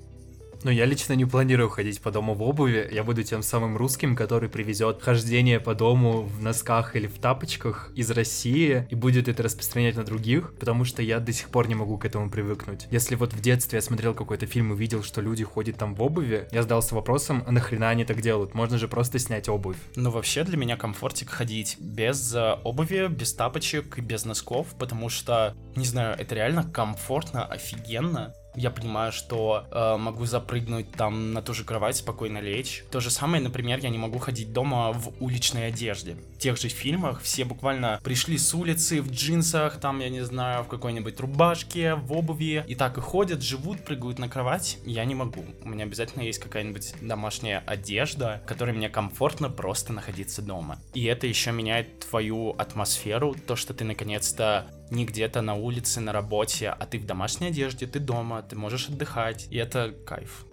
[0.63, 2.89] Но я лично не планирую ходить по дому в обуви.
[2.91, 7.91] Я буду тем самым русским, который привезет хождение по дому в носках или в тапочках
[7.95, 11.75] из России и будет это распространять на других, потому что я до сих пор не
[11.75, 12.87] могу к этому привыкнуть.
[12.91, 16.01] Если вот в детстве я смотрел какой-то фильм и видел, что люди ходят там в
[16.01, 18.53] обуви, я задался вопросом, а нахрена они так делают?
[18.53, 19.77] Можно же просто снять обувь.
[19.95, 25.09] Ну вообще для меня комфортик ходить без э, обуви, без тапочек и без носков, потому
[25.09, 31.41] что, не знаю, это реально комфортно, офигенно я понимаю, что э, могу запрыгнуть там на
[31.41, 32.83] ту же кровать, спокойно лечь.
[32.91, 36.15] То же самое, например, я не могу ходить дома в уличной одежде.
[36.35, 40.63] В тех же фильмах все буквально пришли с улицы в джинсах, там, я не знаю,
[40.63, 44.77] в какой-нибудь рубашке, в обуви, и так и ходят, живут, прыгают на кровать.
[44.85, 45.45] Я не могу.
[45.63, 50.79] У меня обязательно есть какая-нибудь домашняя одежда, в которой мне комфортно просто находиться дома.
[50.93, 56.13] И это еще меняет твою атмосферу, то, что ты наконец-то не где-то на улице, на
[56.13, 60.45] работе, а ты в домашней одежде, ты дома, ты можешь отдыхать, и это кайф.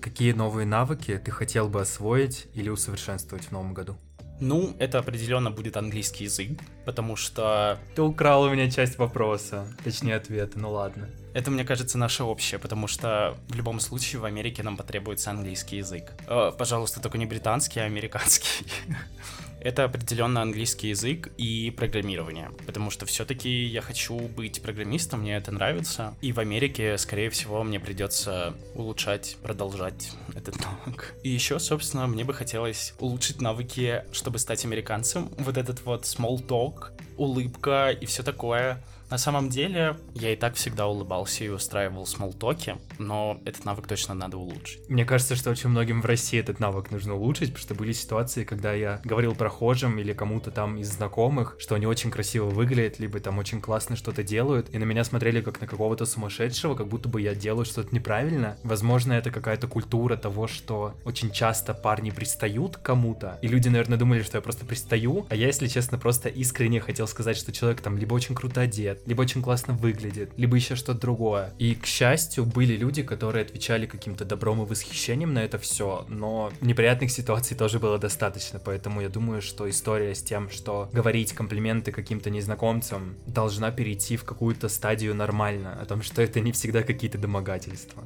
[0.00, 3.96] Какие новые навыки ты хотел бы освоить или усовершенствовать в новом году?
[4.40, 7.78] Ну, это определенно будет английский язык, потому что...
[7.94, 11.10] Ты украл у меня часть вопроса, точнее ответа, ну ладно.
[11.34, 15.76] Это, мне кажется, наше общее, потому что в любом случае в Америке нам потребуется английский
[15.76, 16.12] язык.
[16.26, 18.64] Э, пожалуйста, только не британский, а американский.
[19.60, 25.52] это определенно английский язык и программирование, потому что все-таки я хочу быть программистом, мне это
[25.52, 31.14] нравится, и в Америке, скорее всего, мне придется улучшать, продолжать этот навык.
[31.22, 36.44] И еще, собственно, мне бы хотелось улучшить навыки, чтобы стать американцем, вот этот вот small
[36.46, 42.06] talk, улыбка и все такое, на самом деле, я и так всегда улыбался и устраивал
[42.06, 44.88] смолтоки, но этот навык точно надо улучшить.
[44.88, 48.44] Мне кажется, что очень многим в России этот навык нужно улучшить, потому что были ситуации,
[48.44, 53.18] когда я говорил прохожим или кому-то там из знакомых, что они очень красиво выглядят, либо
[53.20, 57.08] там очень классно что-то делают, и на меня смотрели как на какого-то сумасшедшего, как будто
[57.08, 58.58] бы я делаю что-то неправильно.
[58.62, 63.98] Возможно, это какая-то культура того, что очень часто парни пристают к кому-то, и люди, наверное,
[63.98, 67.80] думали, что я просто пристаю, а я, если честно, просто искренне хотел сказать, что человек
[67.80, 71.54] там либо очень круто одет, либо очень классно выглядит, либо еще что-то другое.
[71.58, 76.52] И, к счастью, были люди, которые отвечали каким-то добром и восхищением на это все, но
[76.60, 81.92] неприятных ситуаций тоже было достаточно, поэтому я думаю, что история с тем, что говорить комплименты
[81.92, 87.18] каким-то незнакомцам должна перейти в какую-то стадию нормально, о том, что это не всегда какие-то
[87.18, 88.04] домогательства.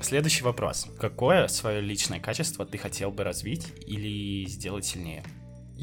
[0.00, 0.86] Следующий вопрос.
[0.98, 5.24] Какое свое личное качество ты хотел бы развить или сделать сильнее?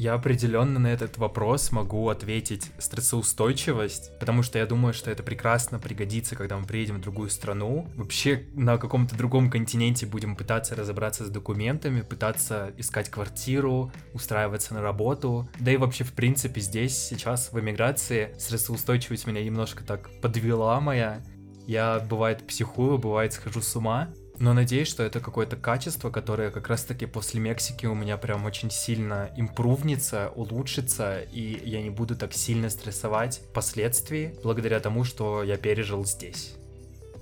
[0.02, 5.78] Я определенно на этот вопрос могу ответить стрессоустойчивость, потому что я думаю, что это прекрасно
[5.78, 7.88] пригодится, когда мы приедем в другую страну.
[7.94, 14.82] Вообще на каком-то другом континенте будем пытаться разобраться с документами, пытаться искать квартиру, устраиваться на
[14.82, 15.48] работу.
[15.60, 21.22] Да и вообще, в принципе, здесь сейчас в эмиграции стрессоустойчивость меня немножко так подвела моя.
[21.68, 26.68] Я бывает психую, бывает схожу с ума, но надеюсь, что это какое-то качество, которое как
[26.68, 32.32] раз-таки после Мексики у меня прям очень сильно импрувнится, улучшится, и я не буду так
[32.32, 36.54] сильно стрессовать впоследствии, благодаря тому, что я пережил здесь.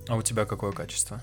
[0.08, 1.20] А у тебя какое качество?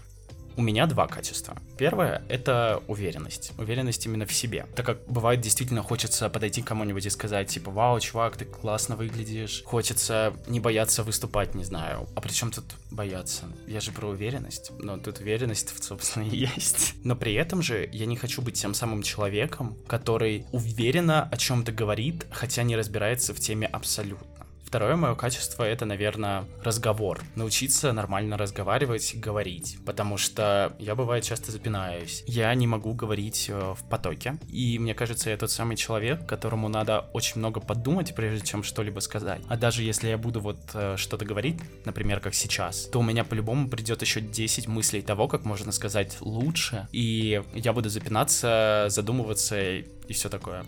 [0.58, 1.56] У меня два качества.
[1.78, 3.52] Первое— это уверенность.
[3.60, 4.66] Уверенность именно в себе.
[4.76, 8.96] Так как бывает действительно хочется подойти к кому-нибудь и сказать, типа, вау, чувак, ты классно
[8.96, 9.62] выглядишь.
[9.66, 12.10] Хочется не бояться выступать, не знаю.
[12.16, 13.44] А при чем тут бояться?
[13.68, 14.72] Я же про уверенность.
[14.80, 16.96] Но тут уверенность, собственно, и есть.
[17.04, 21.72] Но при этом же я не хочу быть тем самым человеком, который уверенно о чем-то
[21.72, 24.37] говорит, хотя не разбирается в теме абсолютно.
[24.68, 27.22] Второе мое качество— это, наверное, разговор.
[27.36, 32.26] Научиться нормально разговаривать говорить, потому что я, бывает, часто запинаюсь.
[32.28, 36.68] Я не могу говорить э, в потоке, и мне кажется, я тот самый человек, которому
[36.68, 39.42] надо очень много подумать, прежде чем что-либо сказать.
[39.48, 43.24] А даже если я буду вот э, что-то говорить, например, как сейчас, то у меня
[43.24, 49.58] по-любому придет еще 10 мыслей того, как можно сказать лучше, и я буду запинаться, задумываться
[49.62, 50.66] и все такое.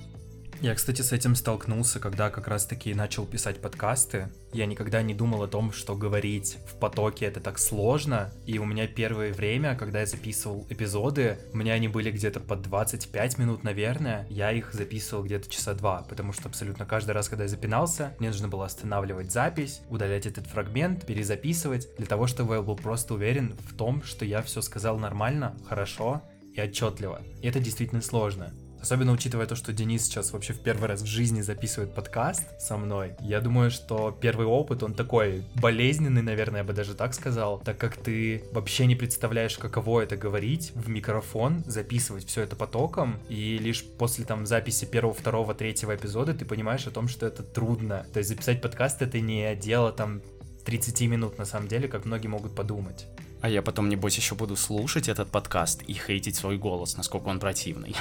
[0.61, 4.27] Я, кстати, с этим столкнулся, когда как раз-таки начал писать подкасты.
[4.51, 8.33] Я никогда не думал о том, что говорить в потоке это так сложно.
[8.45, 12.57] И у меня первое время, когда я записывал эпизоды, у меня они были где-то по
[12.57, 14.27] 25 минут, наверное.
[14.29, 18.27] Я их записывал где-то часа два, потому что абсолютно каждый раз, когда я запинался, мне
[18.27, 23.55] нужно было останавливать запись, удалять этот фрагмент, перезаписывать, для того, чтобы я был просто уверен
[23.65, 26.21] в том, что я все сказал нормально, хорошо
[26.53, 27.21] и отчетливо.
[27.41, 28.53] И это действительно сложно.
[28.81, 32.77] Особенно учитывая то, что Денис сейчас вообще в первый раз в жизни записывает подкаст со
[32.77, 33.13] мной.
[33.19, 37.77] Я думаю, что первый опыт, он такой болезненный, наверное, я бы даже так сказал, так
[37.77, 43.57] как ты вообще не представляешь, каково это говорить в микрофон, записывать все это потоком, и
[43.57, 48.05] лишь после там записи первого, второго, третьего эпизода ты понимаешь о том, что это трудно.
[48.13, 50.21] То есть записать подкаст это не дело там
[50.65, 53.07] 30 минут на самом деле, как многие могут подумать.
[53.41, 57.39] А я потом, небось, еще буду слушать этот подкаст и хейтить свой голос, насколько он
[57.39, 57.95] противный.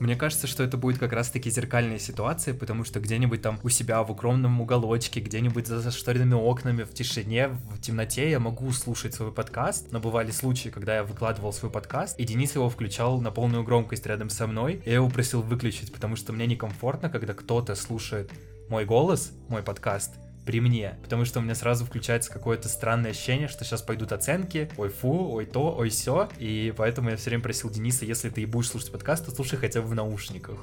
[0.00, 4.02] Мне кажется, что это будет как раз-таки зеркальная ситуация, потому что где-нибудь там у себя
[4.02, 9.32] в укромном уголочке, где-нибудь за зашторенными окнами, в тишине, в темноте я могу слушать свой
[9.32, 13.62] подкаст, но бывали случаи, когда я выкладывал свой подкаст, и Денис его включал на полную
[13.62, 18.30] громкость рядом со мной, я его просил выключить, потому что мне некомфортно, когда кто-то слушает
[18.68, 20.12] мой голос, мой подкаст,
[20.44, 24.70] при мне, потому что у меня сразу включается какое-то странное ощущение, что сейчас пойдут оценки,
[24.76, 28.42] ой фу, ой то, ой все, и поэтому я все время просил Дениса, если ты
[28.42, 30.58] и будешь слушать подкаст, то слушай хотя бы в наушниках.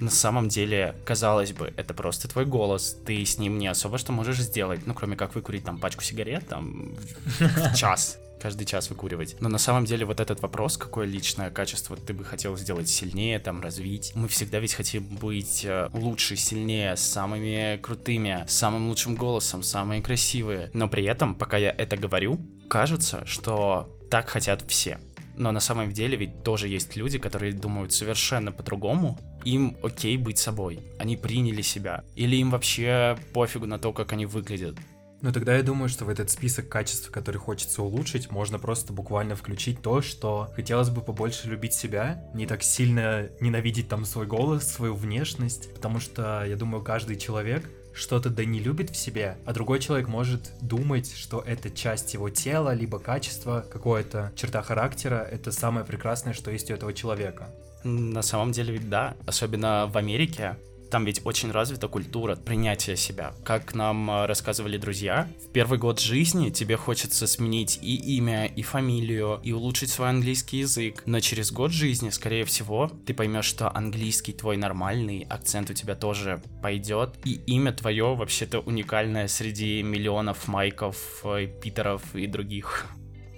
[0.00, 4.12] На самом деле, казалось бы, это просто твой голос, ты с ним не особо что
[4.12, 6.94] можешь сделать, ну, кроме как выкурить там пачку сигарет там
[7.38, 8.18] в час.
[8.40, 9.36] Каждый час выкуривать.
[9.40, 13.38] Но на самом деле вот этот вопрос, какое личное качество ты бы хотел сделать сильнее,
[13.38, 19.62] там, развить, мы всегда ведь хотим быть э, лучше, сильнее, самыми крутыми, самым лучшим голосом,
[19.62, 20.70] самые красивые.
[20.72, 24.98] Но при этом, пока я это говорю, кажется, что так хотят все.
[25.36, 29.18] Но на самом деле ведь тоже есть люди, которые думают совершенно по-другому.
[29.44, 30.80] Им окей быть собой.
[30.98, 32.04] Они приняли себя.
[32.14, 34.76] Или им вообще пофигу на то, как они выглядят.
[35.22, 39.36] Ну тогда я думаю, что в этот список качеств, который хочется улучшить, можно просто буквально
[39.36, 44.66] включить то, что хотелось бы побольше любить себя, не так сильно ненавидеть там свой голос,
[44.66, 49.52] свою внешность, потому что я думаю, каждый человек что-то да не любит в себе, а
[49.52, 55.52] другой человек может думать, что это часть его тела, либо качество, какое-то черта характера, это
[55.52, 57.50] самое прекрасное, что есть у этого человека.
[57.84, 60.56] На самом деле да, особенно в Америке
[60.90, 63.32] там ведь очень развита культура принятия себя.
[63.44, 68.62] Как нам э, рассказывали друзья, в первый год жизни тебе хочется сменить и имя, и
[68.62, 71.02] фамилию, и улучшить свой английский язык.
[71.06, 75.94] Но через год жизни, скорее всего, ты поймешь, что английский твой нормальный, акцент у тебя
[75.94, 82.86] тоже пойдет, и имя твое вообще-то уникальное среди миллионов Майков, э, Питеров и других.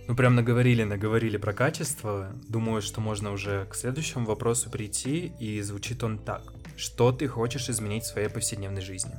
[0.08, 2.32] Ну, прям наговорили, наговорили про качество.
[2.48, 6.51] Думаю, что можно уже к следующему вопросу прийти, и звучит он так.
[6.76, 9.12] Что ты хочешь изменить в своей повседневной жизни?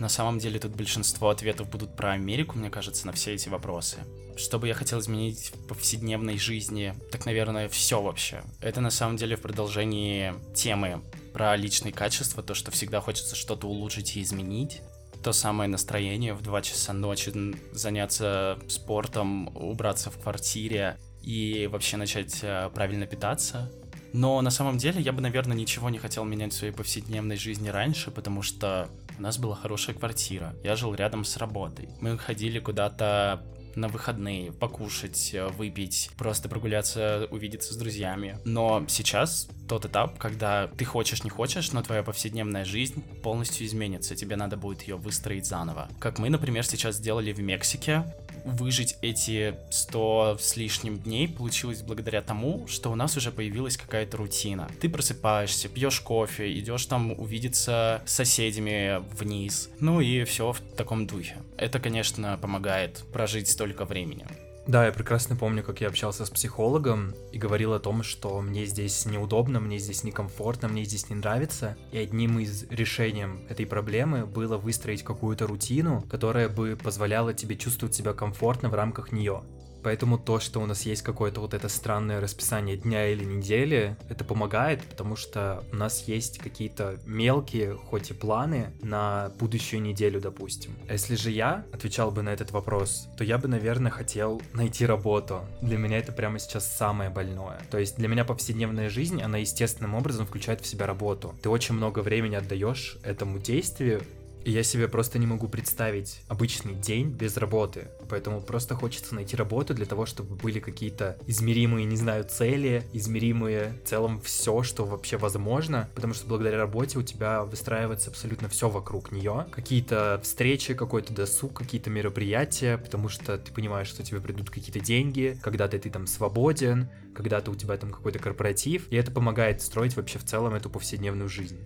[0.00, 3.98] На самом деле тут большинство ответов будут про Америку, мне кажется, на все эти вопросы.
[4.34, 6.94] Что бы я хотел изменить в повседневной жизни?
[7.12, 8.42] Так, наверное, все вообще.
[8.62, 11.02] Это на самом деле в продолжении темы
[11.34, 14.80] про личные качества, то, что всегда хочется что-то улучшить и изменить.
[15.22, 17.30] То самое настроение в 2 часа ночи
[17.72, 23.70] заняться спортом, убраться в квартире и вообще начать э, правильно питаться.
[24.12, 27.68] Но на самом деле я бы, наверное, ничего не хотел менять в своей повседневной жизни
[27.68, 28.88] раньше, потому что
[29.18, 30.54] у нас была хорошая квартира.
[30.64, 31.88] Я жил рядом с работой.
[32.00, 33.42] Мы ходили куда-то
[33.76, 38.38] на выходные, покушать, э, выпить, просто прогуляться, увидеться с друзьями.
[38.44, 44.16] Но сейчас тот этап, когда ты хочешь, не хочешь, но твоя повседневная жизнь полностью изменится,
[44.16, 45.88] тебе надо будет ее выстроить заново.
[45.98, 48.04] Как мы, например, сейчас сделали в Мексике,
[48.44, 54.16] выжить эти 100 с лишним дней получилось благодаря тому, что у нас уже появилась какая-то
[54.16, 54.70] рутина.
[54.80, 61.06] Ты просыпаешься, пьешь кофе, идешь там увидеться с соседями вниз, ну и все в таком
[61.06, 61.36] духе.
[61.56, 64.26] Это, конечно, помогает прожить столько времени.
[64.70, 68.66] Да, я прекрасно помню, как я общался с психологом и говорил о том, что мне
[68.66, 71.76] здесь неудобно, мне здесь некомфортно, мне здесь не нравится.
[71.90, 77.96] И одним из решений этой проблемы было выстроить какую-то рутину, которая бы позволяла тебе чувствовать
[77.96, 79.42] себя комфортно в рамках нее.
[79.82, 84.24] Поэтому то, что у нас есть какое-то вот это странное расписание дня или недели, это
[84.24, 90.72] помогает, потому что у нас есть какие-то мелкие, хоть и планы на будущую неделю, допустим.
[90.88, 94.86] А если же я отвечал бы на этот вопрос, то я бы, наверное, хотел найти
[94.86, 95.40] работу.
[95.62, 97.60] Для меня это прямо сейчас самое больное.
[97.70, 101.34] То есть для меня повседневная жизнь, она естественным образом включает в себя работу.
[101.42, 104.02] Ты очень много времени отдаешь этому действию,
[104.44, 107.88] и я себе просто не могу представить обычный день без работы.
[108.08, 113.74] Поэтому просто хочется найти работу для того, чтобы были какие-то измеримые, не знаю, цели, измеримые
[113.84, 115.88] в целом все, что вообще возможно.
[115.94, 119.46] Потому что благодаря работе у тебя выстраивается абсолютно все вокруг нее.
[119.50, 125.38] Какие-то встречи, какой-то досуг, какие-то мероприятия, потому что ты понимаешь, что тебе придут какие-то деньги,
[125.42, 130.18] когда-то ты там свободен, когда-то у тебя там какой-то корпоратив, и это помогает строить вообще
[130.18, 131.58] в целом эту повседневную жизнь.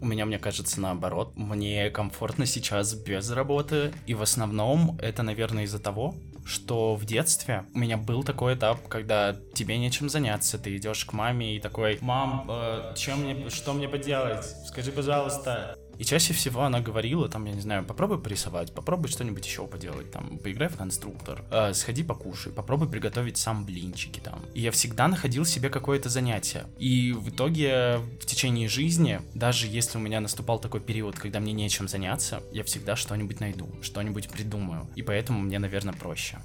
[0.00, 1.32] У меня, мне кажется, наоборот.
[1.36, 3.92] Мне комфортно сейчас без работы.
[4.06, 6.14] И в основном это, наверное, из-за того,
[6.44, 11.12] что в детстве у меня был такой этап, когда тебе нечем заняться, ты идешь к
[11.12, 14.44] маме и такой, мам, э, чем мне, что мне поделать?
[14.66, 15.76] Скажи, пожалуйста.
[15.98, 20.10] И чаще всего она говорила, там, я не знаю, попробуй порисовать, попробуй что-нибудь еще поделать,
[20.10, 24.40] там, поиграй в конструктор, э, сходи покушай, попробуй приготовить сам блинчики там.
[24.54, 26.66] И я всегда находил себе какое-то занятие.
[26.78, 31.52] И в итоге в течение жизни, даже если у меня наступал такой период, когда мне
[31.52, 34.88] нечем заняться, я всегда что-нибудь найду, что-нибудь придумаю.
[34.96, 36.38] И поэтому мне, наверное, проще.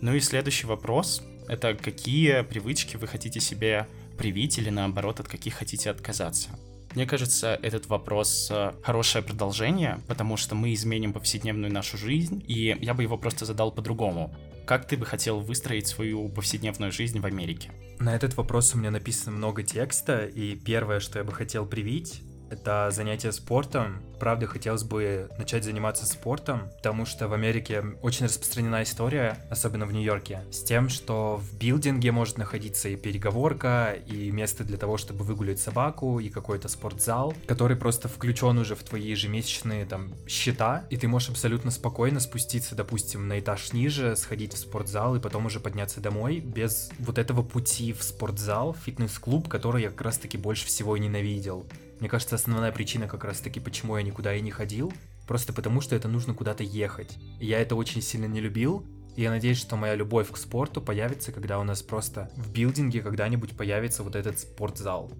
[0.00, 3.86] Ну и следующий вопрос— это какие привычки вы хотите себе
[4.16, 6.50] привить или наоборот от каких хотите отказаться?
[6.94, 12.76] Мне кажется, этот вопрос э, хорошее продолжение, потому что мы изменим повседневную нашу жизнь, и
[12.80, 14.34] я бы его просто задал по-другому.
[14.66, 17.70] Как ты бы хотел выстроить свою повседневную жизнь в Америке?
[18.00, 22.22] На этот вопрос у меня написано много текста, и первое, что я бы хотел привить,
[22.50, 24.02] это занятие спортом.
[24.18, 29.92] Правда, хотелось бы начать заниматься спортом, потому что в Америке очень распространена история, особенно в
[29.92, 35.24] Нью-Йорке, с тем, что в билдинге может находиться и переговорка, и место для того, чтобы
[35.24, 40.96] выгулять собаку, и какой-то спортзал, который просто включен уже в твои ежемесячные там счета, и
[40.96, 45.60] ты можешь абсолютно спокойно спуститься, допустим, на этаж ниже, сходить в спортзал и потом уже
[45.60, 50.96] подняться домой без вот этого пути в спортзал, фитнес-клуб, который я как раз-таки больше всего
[50.96, 51.66] и ненавидел.
[52.00, 54.92] Мне кажется, основная причина как раз-таки, почему я никуда и не ходил,
[55.26, 57.18] просто потому что это нужно куда-то ехать.
[57.38, 58.86] И я это очень сильно не любил,
[59.16, 63.02] и я надеюсь, что моя любовь к спорту появится, когда у нас просто в билдинге
[63.02, 65.12] когда-нибудь появится вот этот спортзал.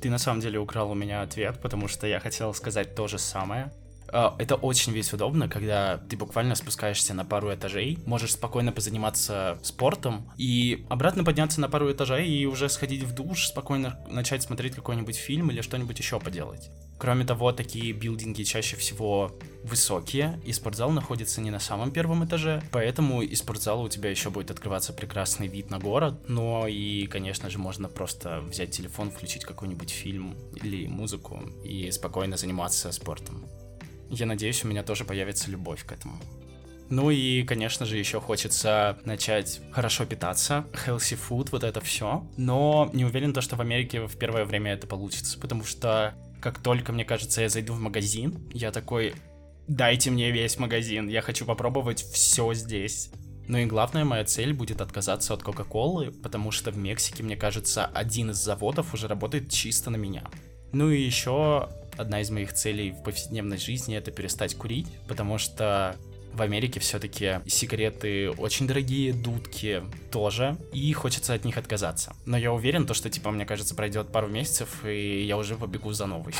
[0.00, 3.18] Ты на самом деле украл у меня ответ, потому что я хотел сказать то же
[3.18, 3.70] самое.
[4.12, 9.58] А, это очень ведь удобно, когда ты буквально спускаешься на пару этажей, можешь спокойно позаниматься
[9.62, 14.74] спортом и обратно подняться на пару этажей и уже сходить в душ, спокойно начать смотреть
[14.74, 16.70] какой-нибудь фильм или что-нибудь еще поделать.
[16.98, 22.62] Кроме того, такие билдинги чаще всего высокие, и спортзал находится не на самом первом этаже,
[22.70, 27.50] поэтому из спортзала у тебя еще будет открываться прекрасный вид на город, но и, конечно
[27.50, 33.48] же, можно просто взять телефон, включить какой-нибудь фильм или музыку и спокойно заниматься спортом.
[34.12, 36.20] Я надеюсь, у меня тоже появится любовь к этому.
[36.90, 42.28] Ну и, конечно же, еще хочется начать хорошо питаться, healthy food, вот это все.
[42.36, 46.58] Но не уверен, то, что в Америке в первое время это получится, потому что как
[46.58, 49.14] только, мне кажется, я зайду в магазин, я такой,
[49.66, 53.10] дайте мне весь магазин, я хочу попробовать все здесь.
[53.48, 57.86] Ну и главная моя цель будет отказаться от Кока-Колы, потому что в Мексике, мне кажется,
[57.86, 60.24] один из заводов уже работает чисто на меня.
[60.72, 65.96] Ну и еще одна из моих целей в повседневной жизни это перестать курить, потому что
[66.32, 72.14] в Америке все-таки сигареты очень дорогие, дудки тоже, и хочется от них отказаться.
[72.24, 75.92] Но я уверен, то, что, типа, мне кажется, пройдет пару месяцев, и я уже побегу
[75.92, 76.34] за новый.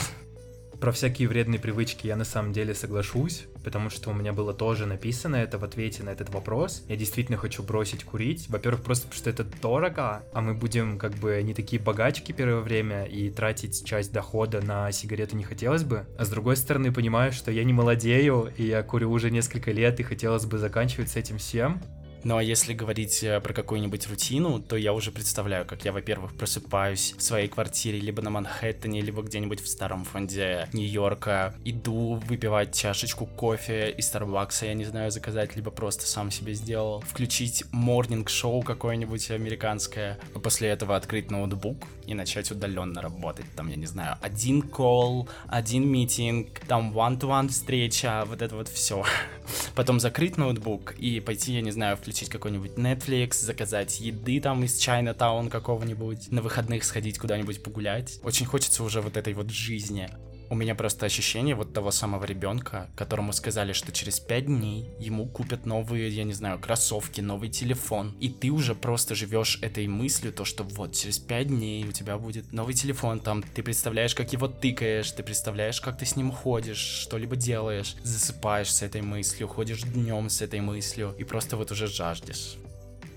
[0.82, 4.84] Про всякие вредные привычки я на самом деле соглашусь, потому что у меня было тоже
[4.84, 6.82] написано это в ответе на этот вопрос.
[6.88, 8.46] Я действительно хочу бросить курить.
[8.48, 12.62] Во-первых, просто потому что это дорого, а мы будем как бы не такие богачки первое
[12.62, 16.04] время, и тратить часть дохода на сигареты не хотелось бы.
[16.18, 20.00] А с другой стороны, понимаю, что я не молодею, и я курю уже несколько лет,
[20.00, 21.80] и хотелось бы заканчивать с этим всем.
[22.24, 26.34] Ну а если говорить э, про какую-нибудь рутину, то я уже представляю, как я, во-первых,
[26.34, 32.76] просыпаюсь в своей квартире либо на Манхэттене, либо где-нибудь в старом фонде Нью-Йорка, иду выпивать
[32.76, 38.62] чашечку кофе из Старбакса, я не знаю, заказать, либо просто сам себе сделал, включить морнинг-шоу
[38.62, 43.46] какое-нибудь американское, а после этого открыть ноутбук и начать удаленно работать.
[43.56, 49.04] Там, я не знаю, один колл, один митинг, там one-to-one встреча, вот это вот все.
[49.74, 54.78] Потом закрыть ноутбук и пойти, я не знаю, включить какой-нибудь Netflix, заказать еды там из
[54.78, 58.20] Chinatown какого-нибудь, на выходных сходить куда-нибудь погулять.
[58.22, 60.08] Очень хочется уже вот этой вот жизни.
[60.52, 65.26] У меня просто ощущение вот того самого ребенка, которому сказали, что через пять дней ему
[65.26, 68.14] купят новые, я не знаю, кроссовки, новый телефон.
[68.20, 72.18] И ты уже просто живешь этой мыслью, то, что вот через пять дней у тебя
[72.18, 76.30] будет новый телефон, там ты представляешь, как его тыкаешь, ты представляешь, как ты с ним
[76.30, 81.70] ходишь, что-либо делаешь, засыпаешь с этой мыслью, ходишь днем с этой мыслью и просто вот
[81.70, 82.58] уже жаждешь.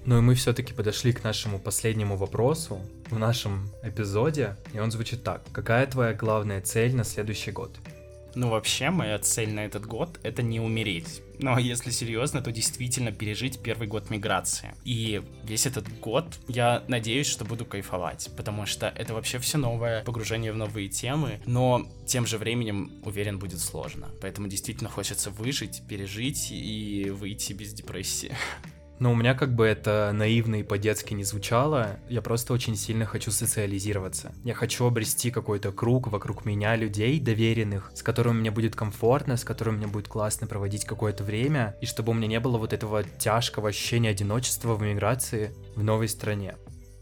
[0.06, 2.80] Ну и мы все-таки подошли к нашему последнему вопросу
[3.10, 5.42] в нашем эпизоде, и он звучит так.
[5.52, 7.76] Какая твоя главная цель на следующий год?
[8.36, 11.22] Ну, вообще, моя цель на этот год— это не умереть.
[11.40, 14.76] Но если серьезно, то действительно пережить первый год миграции.
[14.84, 20.04] И весь этот год я надеюсь, что буду кайфовать, потому что это вообще все новое,
[20.04, 24.10] погружение в новые темы, но тем же временем, уверен, будет сложно.
[24.22, 28.36] Поэтому действительно хочется выжить, пережить и выйти без депрессии.
[29.00, 32.00] Но у меня как бы это наивно и по-детски не звучало.
[32.10, 34.34] Я просто очень сильно хочу социализироваться.
[34.44, 39.44] Я хочу обрести какой-то круг вокруг меня людей доверенных, с которыми мне будет комфортно, с
[39.44, 43.04] которыми мне будет классно проводить какое-то время, и чтобы у меня не было вот этого
[43.04, 46.56] тяжкого ощущения одиночества в эмиграции в новой стране.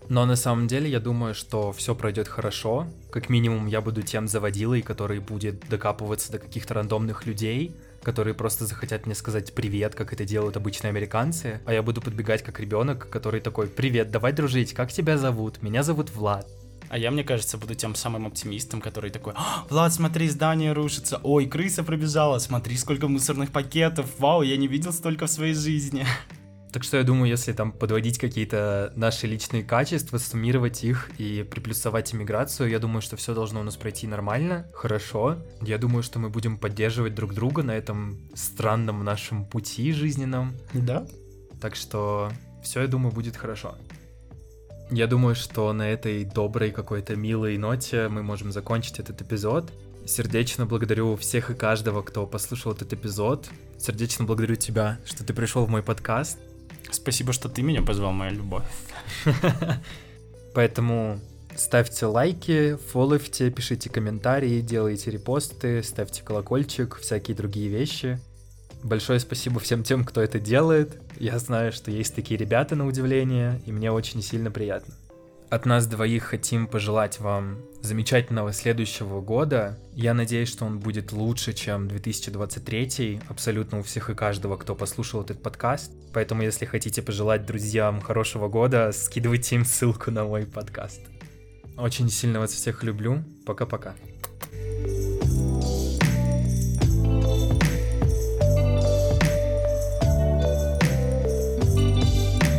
[0.10, 2.88] Но на самом деле я думаю, что все пройдет хорошо.
[3.12, 8.66] Как минимум я буду тем заводилой, который будет докапываться до каких-то рандомных людей, которые просто
[8.66, 13.10] захотят мне сказать привет, как это делают обычные американцы, а я буду подбегать как ребенок,
[13.10, 15.62] который такой, привет, давай дружить, как тебя зовут?
[15.64, 16.48] Меня зовут Влад.
[16.90, 21.20] А я, мне кажется, буду тем самым оптимистом, который такой, «А, Влад, смотри, здание рушится,
[21.24, 26.06] ой, крыса пробежала, смотри, сколько мусорных пакетов, вау, я не видел столько в своей жизни.
[26.74, 32.16] Так что я думаю, если там подводить какие-то наши личные качества, суммировать их и приплюсовать
[32.16, 35.38] иммиграцию, я думаю, что все должно у нас пройти нормально, хорошо.
[35.62, 40.56] Я думаю, что мы будем поддерживать друг друга на этом странном нашем пути жизненном.
[40.74, 41.06] Да.
[41.62, 42.32] Так что
[42.64, 43.76] все, я думаю, будет хорошо.
[44.90, 49.72] Я думаю, что на этой доброй какой-то милой ноте мы можем закончить этот эпизод.
[50.08, 53.48] Сердечно благодарю всех и каждого, кто послушал этот эпизод.
[53.78, 56.40] Сердечно благодарю тебя, что ты пришел в мой подкаст.
[56.92, 58.64] Спасибо, что ты меня позвал, моя любовь.
[60.54, 61.20] Поэтому
[61.56, 68.20] ставьте лайки, фолловьте, пишите комментарии, делайте репосты, ставьте колокольчик, всякие другие вещи.
[68.84, 71.00] Большое спасибо всем тем, кто это делает.
[71.18, 74.94] Я знаю, что есть такие ребята на удивление, и мне очень сильно приятно.
[75.54, 79.78] От нас двоих хотим пожелать вам замечательного следующего года.
[79.94, 85.22] Я надеюсь, что он будет лучше, чем 2023, абсолютно у всех и каждого, кто послушал
[85.22, 85.92] этот подкаст.
[86.12, 91.02] Поэтому, если хотите пожелать друзьям хорошего года, скидывайте им ссылку на мой подкаст.
[91.78, 93.24] Очень сильно вас всех люблю.
[93.46, 93.94] Пока-пока.